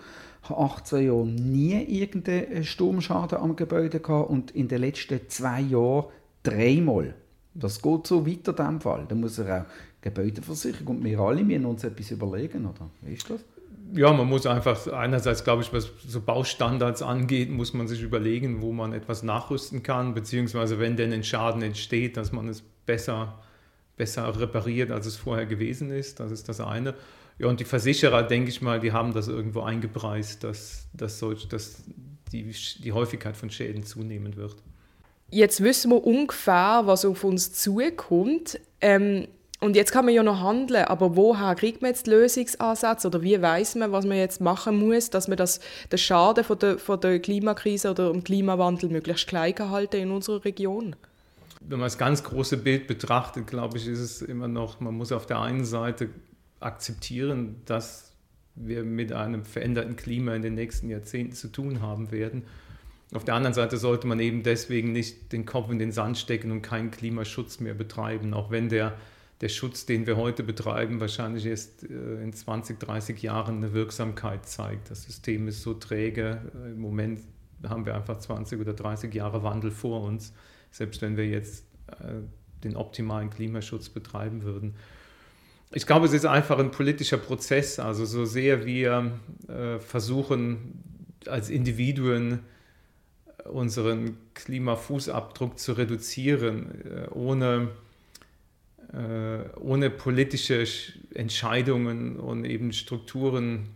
habe 0.43 0.61
18 0.61 1.05
Jahre 1.05 1.27
nie 1.27 1.83
irgendeinen 1.83 2.63
Sturmschaden 2.63 3.37
am 3.37 3.55
Gebäude 3.55 3.99
gehabt 3.99 4.29
und 4.29 4.51
in 4.51 4.67
den 4.67 4.81
letzten 4.81 5.19
zwei 5.27 5.61
Jahren 5.61 6.05
dreimal. 6.41 7.13
Das 7.53 7.81
geht 7.81 8.07
so 8.07 8.25
weiter 8.25 8.51
in 8.51 8.55
diesem 8.55 8.81
Fall. 8.81 9.05
Da 9.07 9.15
muss 9.15 9.37
er 9.37 9.61
auch 9.61 9.65
Gebäudeversicherung 10.01 10.97
und 10.97 11.03
wir 11.03 11.19
alle 11.19 11.43
müssen 11.43 11.65
uns 11.65 11.83
etwas 11.83 12.11
überlegen, 12.11 12.65
oder? 12.65 12.89
Wie 13.01 13.13
ist 13.13 13.29
das? 13.29 13.41
Ja, 13.93 14.13
man 14.13 14.27
muss 14.27 14.45
einfach 14.45 14.87
einerseits, 14.87 15.43
glaube 15.43 15.63
ich, 15.63 15.73
was 15.73 15.89
so 16.07 16.21
Baustandards 16.21 17.01
angeht, 17.01 17.49
muss 17.49 17.73
man 17.73 17.87
sich 17.87 18.01
überlegen, 18.01 18.61
wo 18.61 18.71
man 18.71 18.93
etwas 18.93 19.23
nachrüsten 19.23 19.81
kann, 19.81 20.13
beziehungsweise 20.13 20.79
wenn 20.79 20.95
denn 20.95 21.11
ein 21.11 21.23
Schaden 21.23 21.61
entsteht, 21.63 22.15
dass 22.15 22.31
man 22.31 22.47
es 22.47 22.61
besser 22.85 23.39
besser 23.99 24.39
repariert, 24.39 24.89
als 24.89 25.05
es 25.05 25.17
vorher 25.17 25.45
gewesen 25.45 25.91
ist. 25.91 26.19
Das 26.19 26.31
ist 26.31 26.49
das 26.49 26.59
eine. 26.61 26.95
Ja, 27.37 27.47
und 27.47 27.59
die 27.59 27.65
Versicherer, 27.65 28.23
denke 28.23 28.49
ich 28.49 28.61
mal, 28.61 28.79
die 28.79 28.91
haben 28.91 29.13
das 29.13 29.27
irgendwo 29.27 29.61
eingepreist, 29.61 30.43
dass, 30.43 30.87
dass, 30.93 31.19
solch, 31.19 31.47
dass 31.47 31.83
die, 32.31 32.51
die 32.83 32.91
Häufigkeit 32.91 33.37
von 33.37 33.51
Schäden 33.51 33.83
zunehmen 33.83 34.35
wird. 34.35 34.55
Jetzt 35.29 35.61
wissen 35.61 35.91
wir 35.91 36.03
ungefähr, 36.03 36.81
was 36.85 37.05
auf 37.05 37.23
uns 37.23 37.53
zukommt. 37.53 38.59
Ähm, 38.81 39.27
und 39.61 39.75
jetzt 39.75 39.91
kann 39.91 40.05
man 40.05 40.13
ja 40.13 40.23
noch 40.23 40.39
handeln, 40.39 40.85
aber 40.85 41.17
woher 41.17 41.53
kriegt 41.55 41.81
man 41.81 41.91
jetzt 41.91 42.07
Lösungsansätze 42.07 43.07
oder 43.07 43.21
wie 43.21 43.41
weiß 43.41 43.75
man, 43.75 43.91
was 43.91 44.05
man 44.05 44.17
jetzt 44.17 44.39
machen 44.39 44.79
muss, 44.79 45.09
dass 45.09 45.27
man 45.27 45.37
das, 45.37 45.59
den 45.91 45.97
Schaden 45.99 46.45
von 46.45 46.57
der, 46.57 46.77
von 46.77 46.99
der 47.01 47.19
Klimakrise 47.19 47.91
oder 47.91 48.11
dem 48.11 48.23
Klimawandel 48.23 48.89
möglichst 48.89 49.27
klein 49.27 49.53
halten 49.59 49.97
in 49.97 50.11
unserer 50.11 50.45
Region? 50.45 50.95
Wenn 51.69 51.77
man 51.77 51.85
das 51.85 51.99
ganz 51.99 52.23
große 52.23 52.57
Bild 52.57 52.87
betrachtet, 52.87 53.45
glaube 53.45 53.77
ich, 53.77 53.87
ist 53.87 53.99
es 53.99 54.21
immer 54.23 54.47
noch, 54.47 54.79
man 54.79 54.95
muss 54.95 55.11
auf 55.11 55.27
der 55.27 55.39
einen 55.39 55.65
Seite 55.65 56.09
akzeptieren, 56.59 57.61
dass 57.65 58.15
wir 58.55 58.83
mit 58.83 59.13
einem 59.13 59.45
veränderten 59.45 59.95
Klima 59.95 60.33
in 60.33 60.41
den 60.41 60.55
nächsten 60.55 60.89
Jahrzehnten 60.89 61.33
zu 61.33 61.49
tun 61.49 61.81
haben 61.81 62.11
werden. 62.11 62.43
Auf 63.13 63.23
der 63.23 63.35
anderen 63.35 63.53
Seite 63.53 63.77
sollte 63.77 64.07
man 64.07 64.19
eben 64.19 64.41
deswegen 64.41 64.91
nicht 64.91 65.31
den 65.31 65.45
Kopf 65.45 65.69
in 65.69 65.77
den 65.77 65.91
Sand 65.91 66.17
stecken 66.17 66.51
und 66.51 66.63
keinen 66.63 66.89
Klimaschutz 66.89 67.59
mehr 67.59 67.75
betreiben, 67.75 68.33
auch 68.33 68.49
wenn 68.49 68.69
der, 68.69 68.97
der 69.41 69.49
Schutz, 69.49 69.85
den 69.85 70.07
wir 70.07 70.17
heute 70.17 70.41
betreiben, 70.41 70.99
wahrscheinlich 70.99 71.45
erst 71.45 71.83
äh, 71.83 72.23
in 72.23 72.33
20, 72.33 72.79
30 72.79 73.21
Jahren 73.21 73.57
eine 73.57 73.73
Wirksamkeit 73.73 74.47
zeigt. 74.47 74.89
Das 74.89 75.03
System 75.03 75.47
ist 75.47 75.61
so 75.61 75.75
träge. 75.75 76.41
Im 76.65 76.81
Moment 76.81 77.21
haben 77.67 77.85
wir 77.85 77.93
einfach 77.93 78.17
20 78.17 78.59
oder 78.59 78.73
30 78.73 79.13
Jahre 79.13 79.43
Wandel 79.43 79.69
vor 79.69 80.01
uns 80.01 80.33
selbst 80.71 81.01
wenn 81.01 81.17
wir 81.17 81.27
jetzt 81.27 81.65
äh, 81.87 82.21
den 82.63 82.75
optimalen 82.75 83.29
Klimaschutz 83.29 83.89
betreiben 83.89 84.43
würden. 84.43 84.75
Ich 85.71 85.85
glaube, 85.85 86.05
es 86.07 86.13
ist 86.13 86.25
einfach 86.25 86.59
ein 86.59 86.71
politischer 86.71 87.17
Prozess. 87.17 87.79
Also 87.79 88.05
so 88.05 88.25
sehr 88.25 88.65
wir 88.65 89.11
äh, 89.47 89.79
versuchen, 89.79 90.83
als 91.27 91.49
Individuen 91.49 92.39
unseren 93.45 94.17
Klimafußabdruck 94.33 95.59
zu 95.59 95.73
reduzieren, 95.73 96.69
äh, 96.85 97.09
ohne, 97.11 97.69
äh, 98.93 99.57
ohne 99.59 99.89
politische 99.89 100.65
Entscheidungen 101.13 102.17
und 102.17 102.45
eben 102.45 102.73
Strukturen, 102.73 103.69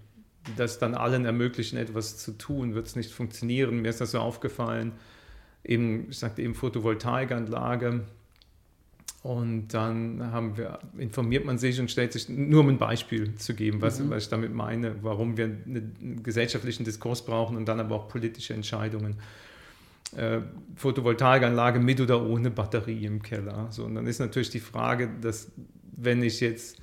die 0.47 0.55
das 0.55 0.79
dann 0.79 0.95
allen 0.95 1.25
ermöglichen, 1.25 1.77
etwas 1.77 2.17
zu 2.17 2.37
tun, 2.37 2.75
wird 2.75 2.87
es 2.87 2.95
nicht 2.95 3.11
funktionieren. 3.11 3.81
Mir 3.81 3.89
ist 3.89 4.01
das 4.01 4.11
so 4.11 4.19
aufgefallen 4.19 4.93
eben, 5.63 6.07
ich 6.09 6.17
sagte 6.17 6.41
eben 6.41 6.55
Photovoltaikanlage. 6.55 8.01
Und 9.23 9.69
dann 9.69 10.31
haben 10.33 10.57
wir, 10.57 10.79
informiert 10.97 11.45
man 11.45 11.57
sich 11.57 11.79
und 11.79 11.89
stellt 11.89 12.11
sich, 12.11 12.27
nur 12.27 12.59
um 12.59 12.67
ein 12.67 12.77
Beispiel 12.77 13.35
zu 13.35 13.53
geben, 13.53 13.81
was, 13.81 13.99
mhm. 13.99 14.09
was 14.09 14.23
ich 14.23 14.29
damit 14.29 14.53
meine, 14.53 15.01
warum 15.01 15.37
wir 15.37 15.45
einen 15.45 16.21
gesellschaftlichen 16.21 16.83
Diskurs 16.83 17.23
brauchen 17.23 17.55
und 17.55 17.65
dann 17.65 17.79
aber 17.79 17.95
auch 17.95 18.09
politische 18.09 18.53
Entscheidungen. 18.53 19.15
Äh, 20.17 20.41
Photovoltaikanlage 20.75 21.79
mit 21.79 22.01
oder 22.01 22.21
ohne 22.21 22.51
Batterie 22.51 23.05
im 23.05 23.21
Keller. 23.23 23.67
So, 23.71 23.85
und 23.85 23.95
dann 23.95 24.07
ist 24.07 24.19
natürlich 24.19 24.49
die 24.49 24.59
Frage, 24.59 25.09
dass 25.21 25.51
wenn 25.95 26.21
ich 26.21 26.41
jetzt 26.41 26.77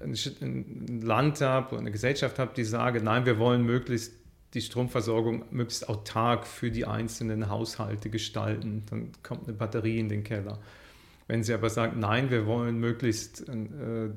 ein, 0.00 0.16
ein 0.40 1.00
Land 1.02 1.42
habe 1.42 1.72
oder 1.72 1.80
eine 1.80 1.90
Gesellschaft 1.90 2.38
habe, 2.38 2.52
die 2.56 2.64
sage, 2.64 3.02
nein, 3.02 3.26
wir 3.26 3.38
wollen 3.38 3.64
möglichst 3.64 4.14
die 4.56 4.62
Stromversorgung 4.62 5.44
möglichst 5.50 5.88
autark 5.88 6.46
für 6.46 6.70
die 6.70 6.86
einzelnen 6.86 7.50
Haushalte 7.50 8.08
gestalten. 8.08 8.84
Dann 8.88 9.12
kommt 9.22 9.46
eine 9.46 9.56
Batterie 9.56 9.98
in 9.98 10.08
den 10.08 10.24
Keller. 10.24 10.58
Wenn 11.28 11.42
Sie 11.42 11.52
aber 11.52 11.68
sagen, 11.68 12.00
nein, 12.00 12.30
wir 12.30 12.46
wollen 12.46 12.78
möglichst 12.78 13.46
äh, 13.48 14.08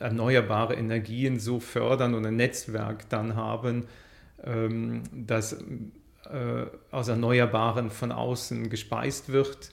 erneuerbare 0.00 0.74
Energien 0.74 1.38
so 1.38 1.60
fördern 1.60 2.14
und 2.14 2.26
ein 2.26 2.34
Netzwerk 2.34 3.08
dann 3.10 3.36
haben, 3.36 3.86
ähm, 4.42 5.04
das 5.12 5.52
äh, 5.52 6.66
aus 6.90 7.06
Erneuerbaren 7.06 7.90
von 7.90 8.10
außen 8.10 8.70
gespeist 8.70 9.30
wird, 9.30 9.70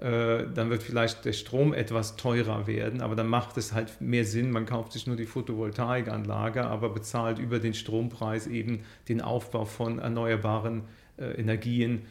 dann 0.00 0.70
wird 0.70 0.84
vielleicht 0.84 1.24
der 1.24 1.32
Strom 1.32 1.74
etwas 1.74 2.14
teurer 2.14 2.68
werden, 2.68 3.00
aber 3.00 3.16
dann 3.16 3.26
macht 3.26 3.56
es 3.56 3.72
halt 3.72 4.00
mehr 4.00 4.24
Sinn, 4.24 4.52
man 4.52 4.64
kauft 4.64 4.92
sich 4.92 5.08
nur 5.08 5.16
die 5.16 5.26
Photovoltaikanlage, 5.26 6.64
aber 6.64 6.90
bezahlt 6.90 7.40
über 7.40 7.58
den 7.58 7.74
Strompreis 7.74 8.46
eben 8.46 8.84
den 9.08 9.20
Aufbau 9.20 9.64
von 9.64 9.98
erneuerbaren 9.98 10.82
äh, 11.16 11.32
Energien, 11.32 12.02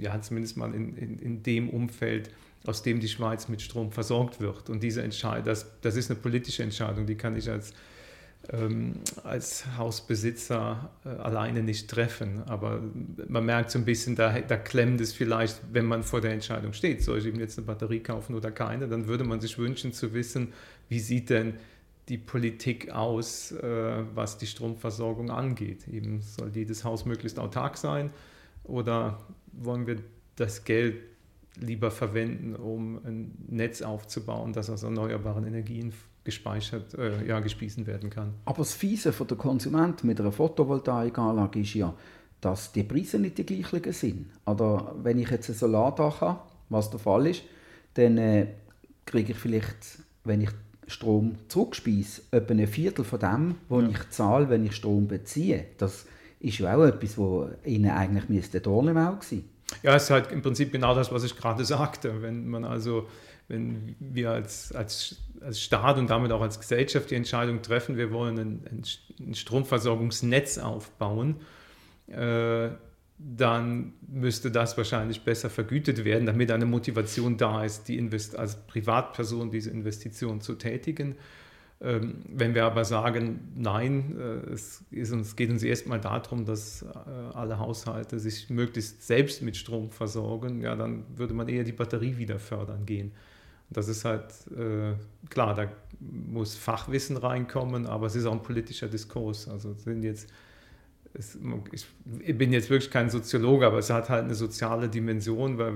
ja 0.00 0.20
zumindest 0.20 0.56
mal 0.56 0.74
in, 0.74 0.96
in, 0.96 1.18
in 1.20 1.42
dem 1.44 1.68
Umfeld, 1.68 2.30
aus 2.66 2.82
dem 2.82 2.98
die 2.98 3.08
Schweiz 3.08 3.48
mit 3.48 3.62
Strom 3.62 3.92
versorgt 3.92 4.40
wird. 4.40 4.68
Und 4.68 4.82
diese 4.82 5.02
Entscheidung, 5.02 5.44
das, 5.44 5.80
das 5.80 5.94
ist 5.94 6.10
eine 6.10 6.18
politische 6.18 6.64
Entscheidung, 6.64 7.06
die 7.06 7.14
kann 7.14 7.36
ich 7.36 7.48
als 7.48 7.72
ähm, 8.50 8.94
als 9.24 9.64
Hausbesitzer 9.76 10.90
äh, 11.04 11.08
alleine 11.08 11.62
nicht 11.62 11.90
treffen. 11.90 12.42
Aber 12.46 12.80
man 13.28 13.44
merkt 13.44 13.70
so 13.70 13.78
ein 13.78 13.84
bisschen, 13.84 14.16
da, 14.16 14.38
da 14.40 14.56
klemmt 14.56 15.00
es 15.00 15.12
vielleicht, 15.12 15.60
wenn 15.72 15.84
man 15.84 16.02
vor 16.02 16.20
der 16.20 16.32
Entscheidung 16.32 16.72
steht, 16.72 17.02
soll 17.02 17.18
ich 17.18 17.26
eben 17.26 17.40
jetzt 17.40 17.58
eine 17.58 17.66
Batterie 17.66 18.00
kaufen 18.00 18.34
oder 18.34 18.50
keine, 18.50 18.88
dann 18.88 19.06
würde 19.06 19.24
man 19.24 19.40
sich 19.40 19.58
wünschen 19.58 19.92
zu 19.92 20.14
wissen, 20.14 20.52
wie 20.88 21.00
sieht 21.00 21.30
denn 21.30 21.54
die 22.08 22.18
Politik 22.18 22.90
aus, 22.90 23.52
äh, 23.52 24.04
was 24.14 24.38
die 24.38 24.46
Stromversorgung 24.46 25.30
angeht. 25.30 25.86
Eben 25.88 26.22
soll 26.22 26.50
jedes 26.54 26.84
Haus 26.84 27.04
möglichst 27.04 27.38
autark 27.38 27.76
sein 27.76 28.10
oder 28.64 29.18
wollen 29.52 29.86
wir 29.86 29.96
das 30.36 30.64
Geld 30.64 31.02
lieber 31.60 31.90
verwenden, 31.90 32.54
um 32.54 33.04
ein 33.04 33.32
Netz 33.48 33.82
aufzubauen, 33.82 34.52
das 34.52 34.70
aus 34.70 34.84
erneuerbaren 34.84 35.44
Energien 35.44 35.92
gespeichert, 36.28 36.92
äh, 36.94 37.26
ja, 37.26 37.40
gespiesen 37.40 37.86
werden 37.86 38.10
kann. 38.10 38.34
Aber 38.44 38.58
das 38.58 38.74
Fiese 38.74 39.12
von 39.12 39.26
der 39.26 39.38
Konsument 39.38 40.04
mit 40.04 40.20
einer 40.20 40.30
Photovoltaikanlage 40.30 41.60
ist 41.60 41.72
ja, 41.72 41.94
dass 42.42 42.70
die 42.72 42.82
Preise 42.82 43.18
nicht 43.18 43.38
die 43.38 43.46
gleichen 43.46 43.92
sind. 43.92 44.26
Oder 44.44 44.94
wenn 45.02 45.18
ich 45.18 45.30
jetzt 45.30 45.48
ein 45.48 45.54
Solardach 45.54 46.20
habe, 46.20 46.40
was 46.68 46.90
der 46.90 47.00
Fall 47.00 47.26
ist, 47.28 47.44
dann 47.94 48.18
äh, 48.18 48.48
kriege 49.06 49.32
ich 49.32 49.38
vielleicht, 49.38 49.98
wenn 50.24 50.42
ich 50.42 50.50
Strom 50.86 51.36
zurückspeise, 51.48 52.22
etwa 52.30 52.52
ein 52.52 52.66
Viertel 52.66 53.04
von 53.04 53.18
dem, 53.18 53.54
was 53.70 53.82
ja. 53.82 53.88
ich 53.88 54.10
zahle, 54.10 54.50
wenn 54.50 54.66
ich 54.66 54.76
Strom 54.76 55.08
beziehe. 55.08 55.64
Das 55.78 56.04
ist 56.40 56.58
ja 56.58 56.76
auch 56.76 56.84
etwas, 56.84 57.16
was 57.16 57.48
Ihnen 57.64 57.90
eigentlich 57.90 58.28
müsste 58.28 58.60
Dorn 58.60 58.88
im 58.88 58.98
Auge 58.98 59.24
sein 59.24 59.44
Ja, 59.82 59.96
es 59.96 60.04
ist 60.04 60.10
halt 60.10 60.30
im 60.30 60.42
Prinzip 60.42 60.72
genau 60.72 60.94
das, 60.94 61.10
was 61.10 61.24
ich 61.24 61.36
gerade 61.36 61.64
sagte. 61.64 62.22
Wenn 62.22 62.48
man 62.48 62.64
also 62.64 63.06
wenn 63.48 63.96
wir 63.98 64.30
als, 64.30 64.72
als, 64.72 65.16
als 65.40 65.60
Staat 65.60 65.98
und 65.98 66.10
damit 66.10 66.32
auch 66.32 66.42
als 66.42 66.60
Gesellschaft 66.60 67.10
die 67.10 67.14
Entscheidung 67.14 67.62
treffen, 67.62 67.96
wir 67.96 68.12
wollen 68.12 68.38
ein, 68.38 68.84
ein 69.20 69.34
Stromversorgungsnetz 69.34 70.58
aufbauen, 70.58 71.36
äh, 72.08 72.68
dann 73.18 73.94
müsste 74.06 74.50
das 74.50 74.76
wahrscheinlich 74.76 75.22
besser 75.22 75.50
vergütet 75.50 76.04
werden, 76.04 76.26
damit 76.26 76.52
eine 76.52 76.66
Motivation 76.66 77.36
da 77.36 77.64
ist, 77.64 77.88
die 77.88 77.98
Invest 77.98 78.36
als 78.36 78.56
Privatperson 78.66 79.50
diese 79.50 79.70
Investition 79.70 80.40
zu 80.40 80.54
tätigen. 80.54 81.16
Ähm, 81.80 82.24
wenn 82.28 82.54
wir 82.54 82.64
aber 82.64 82.84
sagen, 82.84 83.52
nein, 83.56 84.16
äh, 84.18 84.50
es, 84.50 84.84
uns, 85.12 85.36
geht 85.36 85.50
uns 85.50 85.62
erstmal 85.62 86.00
darum, 86.00 86.44
dass 86.44 86.82
äh, 86.82 86.86
alle 87.34 87.58
Haushalte 87.58 88.18
sich 88.18 88.50
möglichst 88.50 89.06
selbst 89.06 89.42
mit 89.42 89.56
Strom 89.56 89.90
versorgen, 89.90 90.60
ja, 90.60 90.74
dann 90.74 91.04
würde 91.16 91.34
man 91.34 91.48
eher 91.48 91.64
die 91.64 91.72
Batterie 91.72 92.18
wieder 92.18 92.38
fördern 92.38 92.84
gehen. 92.84 93.12
Das 93.70 93.88
ist 93.88 94.04
halt 94.04 94.32
äh, 94.56 94.94
klar, 95.28 95.54
da 95.54 95.68
muss 96.00 96.54
Fachwissen 96.54 97.16
reinkommen, 97.16 97.86
aber 97.86 98.06
es 98.06 98.16
ist 98.16 98.24
auch 98.26 98.32
ein 98.32 98.42
politischer 98.42 98.88
Diskurs. 98.88 99.48
Also 99.48 99.74
sind 99.74 100.02
jetzt, 100.02 100.30
es, 101.12 101.38
ich 102.20 102.38
bin 102.38 102.52
jetzt 102.52 102.70
wirklich 102.70 102.90
kein 102.90 103.10
Soziologe, 103.10 103.66
aber 103.66 103.78
es 103.78 103.90
hat 103.90 104.08
halt 104.08 104.24
eine 104.24 104.34
soziale 104.34 104.88
Dimension, 104.88 105.58
weil 105.58 105.74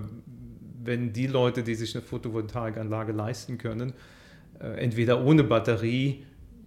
wenn 0.84 1.12
die 1.12 1.26
Leute, 1.26 1.62
die 1.62 1.74
sich 1.74 1.94
eine 1.94 2.02
Photovoltaikanlage 2.02 3.12
leisten 3.12 3.58
können, 3.58 3.92
äh, 4.60 4.82
entweder 4.82 5.24
ohne 5.24 5.44
Batterie 5.44 6.24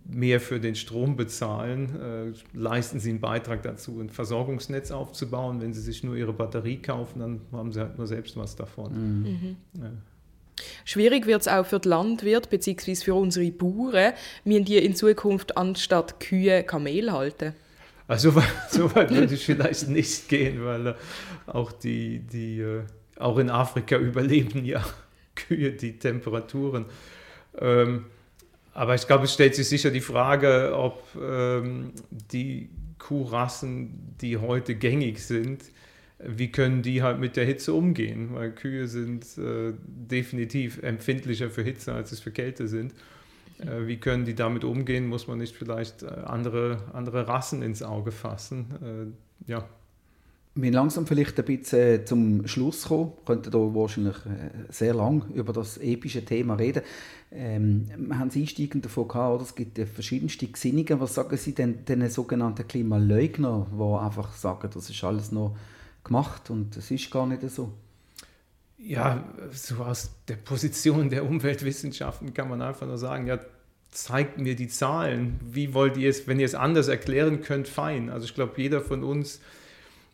mehr 0.07 0.39
für 0.39 0.59
den 0.59 0.75
Strom 0.75 1.15
bezahlen, 1.15 1.99
äh, 1.99 2.57
leisten 2.57 2.99
sie 2.99 3.09
einen 3.09 3.19
Beitrag 3.19 3.63
dazu, 3.63 3.99
ein 3.99 4.09
Versorgungsnetz 4.09 4.91
aufzubauen. 4.91 5.61
Wenn 5.61 5.73
sie 5.73 5.81
sich 5.81 6.03
nur 6.03 6.15
ihre 6.15 6.33
Batterie 6.33 6.77
kaufen, 6.77 7.19
dann 7.19 7.41
haben 7.51 7.71
sie 7.71 7.79
halt 7.79 7.97
nur 7.97 8.05
selbst 8.05 8.37
was 8.37 8.55
davon. 8.55 9.23
Mhm. 9.23 9.55
Ja. 9.73 9.91
Schwierig 10.83 11.25
wird 11.25 11.41
es 11.41 11.47
auch 11.47 11.65
für 11.65 11.79
die 11.79 11.89
Landwirte 11.89 12.49
bzw. 12.49 12.95
für 12.95 13.15
unsere 13.15 13.51
Bauern. 13.51 14.13
Müssen 14.43 14.65
die 14.65 14.77
in 14.77 14.95
Zukunft 14.95 15.57
anstatt 15.57 16.19
Kühe 16.19 16.63
Kamel 16.63 17.11
halten? 17.11 17.53
Also 18.07 18.33
so 18.69 18.93
weit 18.95 19.11
würde 19.11 19.33
ich 19.33 19.45
vielleicht 19.45 19.87
nicht 19.87 20.29
gehen, 20.29 20.63
weil 20.63 20.87
äh, 20.87 20.93
auch 21.47 21.71
die, 21.71 22.19
die 22.19 22.59
äh, 22.59 22.83
auch 23.17 23.37
in 23.37 23.49
Afrika 23.49 23.97
überleben 23.97 24.65
ja 24.65 24.83
Kühe 25.35 25.71
die 25.71 25.97
Temperaturen. 25.97 26.85
Ähm, 27.57 28.05
aber 28.73 28.95
ich 28.95 29.07
glaube, 29.07 29.23
es 29.23 29.33
stellt 29.33 29.55
sich 29.55 29.69
sicher 29.69 29.89
die 29.89 30.01
Frage, 30.01 30.73
ob 30.75 31.01
ähm, 31.15 31.93
die 32.09 32.69
Kuhrassen, 32.99 34.15
die 34.19 34.37
heute 34.37 34.75
gängig 34.75 35.23
sind, 35.25 35.63
wie 36.19 36.51
können 36.51 36.81
die 36.81 37.03
halt 37.03 37.19
mit 37.19 37.35
der 37.35 37.45
Hitze 37.45 37.73
umgehen? 37.73 38.29
Weil 38.33 38.51
Kühe 38.51 38.87
sind 38.87 39.25
äh, 39.37 39.73
definitiv 39.85 40.81
empfindlicher 40.81 41.49
für 41.49 41.61
Hitze, 41.61 41.93
als 41.93 42.11
es 42.11 42.19
für 42.19 42.31
Kälte 42.31 42.67
sind. 42.67 42.93
Äh, 43.59 43.87
wie 43.87 43.97
können 43.97 44.25
die 44.25 44.35
damit 44.35 44.63
umgehen? 44.63 45.07
Muss 45.07 45.27
man 45.27 45.39
nicht 45.39 45.55
vielleicht 45.55 46.03
äh, 46.03 46.07
andere, 46.07 46.77
andere 46.93 47.27
Rassen 47.27 47.61
ins 47.61 47.83
Auge 47.83 48.11
fassen? 48.11 49.15
Äh, 49.47 49.51
ja. 49.51 49.65
Wir 50.57 50.71
langsam 50.71 51.05
vielleicht 51.05 51.37
ein 51.37 51.43
bisschen 51.43 52.05
zum 52.05 52.47
Schluss 52.47 52.85
kommen. 52.85 53.11
Wir 53.17 53.25
könnten 53.25 53.51
da 53.51 53.57
wahrscheinlich 53.57 54.15
äh, 54.25 54.71
sehr 54.71 54.93
lang 54.93 55.25
über 55.33 55.51
das 55.51 55.77
epische 55.79 56.23
Thema 56.23 56.55
reden. 56.55 56.81
Ähm, 57.33 57.89
wir 57.97 58.17
haben 58.17 58.29
es 58.29 58.37
einsteigend 58.37 58.85
davon 58.85 59.09
gehabt, 59.09 59.35
oder? 59.35 59.43
es 59.43 59.53
gibt 59.53 59.77
verschiedenste 59.77 60.47
Gesinnungen. 60.47 61.01
Was 61.01 61.15
sagen 61.15 61.35
Sie 61.35 61.53
denn 61.53 61.83
den 61.83 62.09
sogenannten 62.09 62.65
Klimaleugner, 62.65 63.67
die 63.69 64.05
einfach 64.05 64.31
sagen, 64.31 64.69
das 64.73 64.89
ist 64.89 65.03
alles 65.03 65.33
noch 65.33 65.57
gemacht 66.05 66.49
und 66.49 66.77
es 66.77 66.91
ist 66.91 67.11
gar 67.11 67.27
nicht 67.27 67.41
so. 67.49 67.73
Ja, 68.77 69.23
so 69.51 69.75
aus 69.75 70.11
der 70.27 70.35
Position 70.35 71.09
der 71.09 71.25
Umweltwissenschaften 71.25 72.33
kann 72.33 72.49
man 72.49 72.61
einfach 72.61 72.85
nur 72.87 72.97
sagen, 72.97 73.27
ja, 73.27 73.39
zeigt 73.91 74.37
mir 74.37 74.55
die 74.55 74.67
Zahlen. 74.67 75.39
Wie 75.41 75.73
wollt 75.73 75.97
ihr 75.97 76.09
es, 76.09 76.27
wenn 76.27 76.39
ihr 76.39 76.45
es 76.45 76.55
anders 76.55 76.87
erklären 76.87 77.41
könnt, 77.41 77.67
fein. 77.67 78.09
Also 78.09 78.25
ich 78.25 78.35
glaube, 78.35 78.53
jeder 78.57 78.81
von 78.81 79.03
uns 79.03 79.39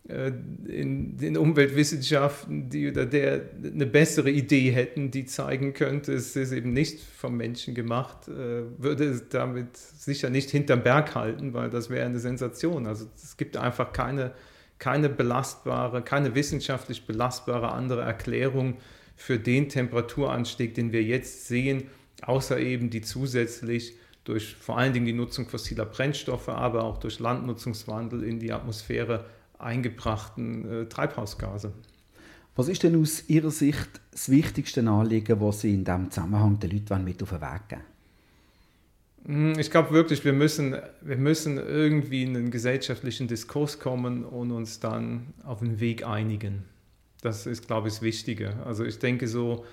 äh, 0.07 0.31
in 0.67 1.17
den 1.17 1.35
Umweltwissenschaften, 1.35 2.69
die 2.69 2.89
oder 2.89 3.05
der 3.05 3.41
eine 3.63 3.87
bessere 3.87 4.29
Idee 4.29 4.71
hätten, 4.71 5.11
die 5.11 5.25
zeigen 5.25 5.73
könnte, 5.73 6.13
es 6.13 6.35
ist 6.35 6.51
eben 6.51 6.73
nicht 6.73 7.01
vom 7.01 7.35
Menschen 7.35 7.73
gemacht, 7.73 8.27
äh, 8.27 8.63
würde 8.77 9.05
es 9.05 9.29
damit 9.29 9.75
sicher 9.75 10.29
nicht 10.29 10.51
hinterm 10.51 10.83
Berg 10.83 11.15
halten, 11.15 11.53
weil 11.53 11.69
das 11.69 11.89
wäre 11.89 12.05
eine 12.05 12.19
Sensation. 12.19 12.85
Also 12.85 13.07
es 13.15 13.35
gibt 13.35 13.57
einfach 13.57 13.91
keine 13.93 14.31
keine 14.81 15.09
belastbare, 15.09 16.01
keine 16.01 16.33
wissenschaftlich 16.33 17.05
belastbare 17.05 17.71
andere 17.71 18.01
Erklärung 18.01 18.77
für 19.15 19.37
den 19.37 19.69
Temperaturanstieg, 19.69 20.73
den 20.73 20.91
wir 20.91 21.03
jetzt 21.03 21.47
sehen, 21.47 21.83
außer 22.23 22.59
eben 22.59 22.89
die 22.89 23.01
zusätzlich 23.01 23.95
durch 24.23 24.55
vor 24.55 24.79
allen 24.79 24.91
Dingen 24.93 25.05
die 25.05 25.13
Nutzung 25.13 25.47
fossiler 25.47 25.85
Brennstoffe, 25.85 26.49
aber 26.49 26.83
auch 26.83 26.97
durch 26.97 27.19
Landnutzungswandel 27.19 28.23
in 28.23 28.39
die 28.39 28.51
Atmosphäre 28.51 29.25
eingebrachten 29.59 30.81
äh, 30.81 30.85
Treibhausgase. 30.87 31.73
Was 32.55 32.67
ist 32.67 32.81
denn 32.81 32.99
aus 32.99 33.29
Ihrer 33.29 33.51
Sicht 33.51 34.01
das 34.09 34.29
wichtigste 34.29 34.81
Anliegen, 34.81 35.39
was 35.41 35.61
Sie 35.61 35.75
in 35.75 35.85
diesem 35.85 36.09
Zusammenhang 36.09 36.59
den 36.59 36.71
Leuten 36.71 37.03
mit 37.03 37.21
auf 37.21 37.29
den 37.29 37.41
Weg 37.41 37.69
geben 37.69 37.90
ich 39.25 39.69
glaube 39.69 39.91
wirklich, 39.91 40.25
wir 40.25 40.33
müssen, 40.33 40.75
wir 41.01 41.17
müssen 41.17 41.57
irgendwie 41.57 42.23
in 42.23 42.35
einen 42.35 42.51
gesellschaftlichen 42.51 43.27
Diskurs 43.27 43.79
kommen 43.79 44.25
und 44.25 44.51
uns 44.51 44.79
dann 44.79 45.27
auf 45.43 45.59
den 45.59 45.79
Weg 45.79 46.05
einigen. 46.05 46.63
Das 47.21 47.45
ist, 47.45 47.67
glaube 47.67 47.87
ich, 47.87 47.95
das 47.95 48.01
Wichtige. 48.01 48.55
Also 48.65 48.83
ich 48.83 48.97
denke 48.97 49.27
so, 49.27 49.63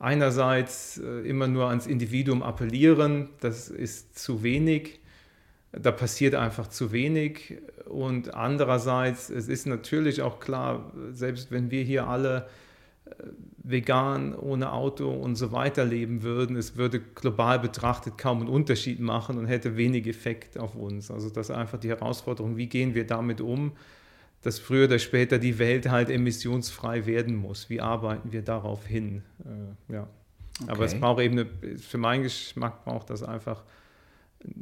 einerseits 0.00 0.98
äh, 0.98 1.20
immer 1.20 1.46
nur 1.46 1.68
ans 1.68 1.86
Individuum 1.86 2.42
appellieren, 2.42 3.28
das 3.40 3.68
ist 3.68 4.18
zu 4.18 4.42
wenig. 4.42 5.00
Da 5.70 5.92
passiert 5.92 6.34
einfach 6.34 6.66
zu 6.66 6.90
wenig. 6.90 7.58
Und 7.84 8.34
andererseits, 8.34 9.30
es 9.30 9.46
ist 9.46 9.66
natürlich 9.66 10.22
auch 10.22 10.40
klar, 10.40 10.92
selbst 11.12 11.52
wenn 11.52 11.70
wir 11.70 11.84
hier 11.84 12.08
alle 12.08 12.48
vegan, 13.58 14.34
ohne 14.34 14.72
Auto 14.72 15.10
und 15.10 15.36
so 15.36 15.52
weiter 15.52 15.84
leben 15.84 16.22
würden, 16.22 16.56
es 16.56 16.76
würde 16.76 17.00
global 17.00 17.58
betrachtet 17.58 18.16
kaum 18.18 18.40
einen 18.40 18.48
Unterschied 18.48 19.00
machen 19.00 19.38
und 19.38 19.46
hätte 19.46 19.76
wenig 19.76 20.06
Effekt 20.06 20.58
auf 20.58 20.74
uns. 20.74 21.10
Also 21.10 21.30
das 21.30 21.50
ist 21.50 21.56
einfach 21.56 21.78
die 21.78 21.88
Herausforderung, 21.88 22.56
wie 22.56 22.68
gehen 22.68 22.94
wir 22.94 23.06
damit 23.06 23.40
um? 23.40 23.72
dass 24.46 24.60
früher 24.60 24.84
oder 24.84 25.00
später 25.00 25.40
die 25.40 25.58
Welt 25.58 25.88
halt 25.88 26.08
emissionsfrei 26.08 27.04
werden 27.06 27.34
muss. 27.34 27.68
Wie 27.68 27.80
arbeiten 27.80 28.30
wir 28.30 28.42
darauf 28.42 28.86
hin? 28.86 29.22
Äh, 29.44 29.92
ja. 29.92 30.08
Okay. 30.62 30.70
Aber 30.70 30.84
es 30.84 30.94
braucht 30.94 31.20
eben, 31.20 31.40
eine, 31.40 31.78
für 31.78 31.98
meinen 31.98 32.22
Geschmack 32.22 32.84
braucht 32.84 33.10
das 33.10 33.24
einfach 33.24 33.64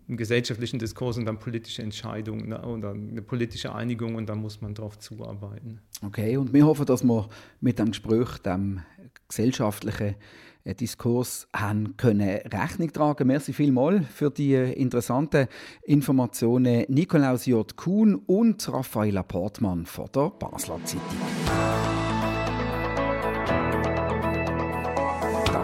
einen 0.09 0.17
gesellschaftlichen 0.17 0.79
Diskurs 0.79 1.17
und 1.19 1.25
dann 1.27 1.39
politische 1.39 1.83
Entscheidungen 1.83 2.49
ne, 2.49 2.63
oder 2.63 2.91
eine 2.91 3.23
politische 3.23 3.75
Einigung 3.75 4.15
und 4.15 4.29
da 4.29 4.35
muss 4.35 4.61
man 4.61 4.75
darauf 4.75 4.99
zuarbeiten. 4.99 5.81
Okay, 6.03 6.37
und 6.37 6.53
wir 6.53 6.67
hoffen, 6.67 6.87
dass 6.87 7.03
wir 7.03 7.29
mit 7.61 7.79
dem 7.79 7.91
Gespräch, 7.91 8.39
dem 8.39 8.81
gesellschaftlichen 9.29 10.17
äh, 10.65 10.75
Diskurs 10.75 11.49
haben 11.55 11.97
können 11.97 12.39
Rechnung 12.47 12.93
tragen. 12.93 13.27
Merci 13.27 13.53
vielmals 13.53 14.07
für 14.13 14.31
die 14.31 14.55
äh, 14.55 14.73
interessanten 14.73 15.49
Informationen 15.83 16.85
Nikolaus 16.89 17.47
J. 17.47 17.77
Kuhn 17.77 18.15
und 18.15 18.69
Raffaella 18.73 19.23
Portmann 19.23 19.87
von 19.87 20.09
der 20.15 20.31
Basler 20.31 20.81
Zeitung. 20.85 21.94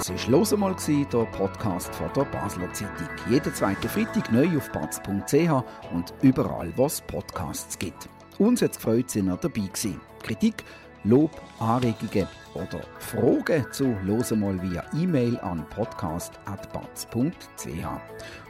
Das 0.01 0.09
war 0.09 0.31
«Los 0.31 0.57
mal», 0.57 0.75
der 0.89 1.25
Podcast 1.27 1.95
von 1.95 2.11
der 2.17 2.25
Basler 2.25 2.73
Zeitung. 2.73 3.07
Jeden 3.29 3.55
zweiten 3.55 3.87
Freitag 3.87 4.33
neu 4.33 4.57
auf 4.57 4.73
batz.ch 4.73 5.63
und 5.93 6.15
überall, 6.23 6.73
wo 6.75 6.87
es 6.87 7.03
Podcasts 7.03 7.79
gibt. 7.79 8.09
Uns 8.39 8.63
hat 8.63 8.71
es 8.71 8.79
gefreut, 8.79 9.11
sind 9.11 9.27
ihr 9.27 9.37
dabei 9.37 9.61
gewesen. 9.61 10.01
Kritik, 10.23 10.65
Lob, 11.05 11.31
Anregungen 11.59 12.27
oder 12.55 12.81
Fragen 12.99 13.67
zu 13.73 13.95
«Los 14.07 14.31
mal» 14.31 14.59
via 14.63 14.83
E-Mail 14.95 15.39
an 15.41 15.67
podcast.batz.ch. 15.69 17.67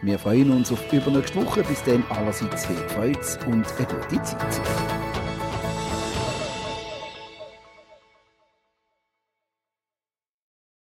Wir 0.03 0.19
freuen 0.21 0.53
uns 0.53 0.71
auf 0.71 0.93
übernächste 0.93 1.45
Woche. 1.45 1.65
Bis 1.65 1.83
dann 1.83 2.05
allerseits 2.11 2.67
viel 2.67 2.77
Freude 2.91 3.19
und 3.49 3.67
eine 3.77 3.87
gute 3.89 4.23
Zeit. 4.23 5.10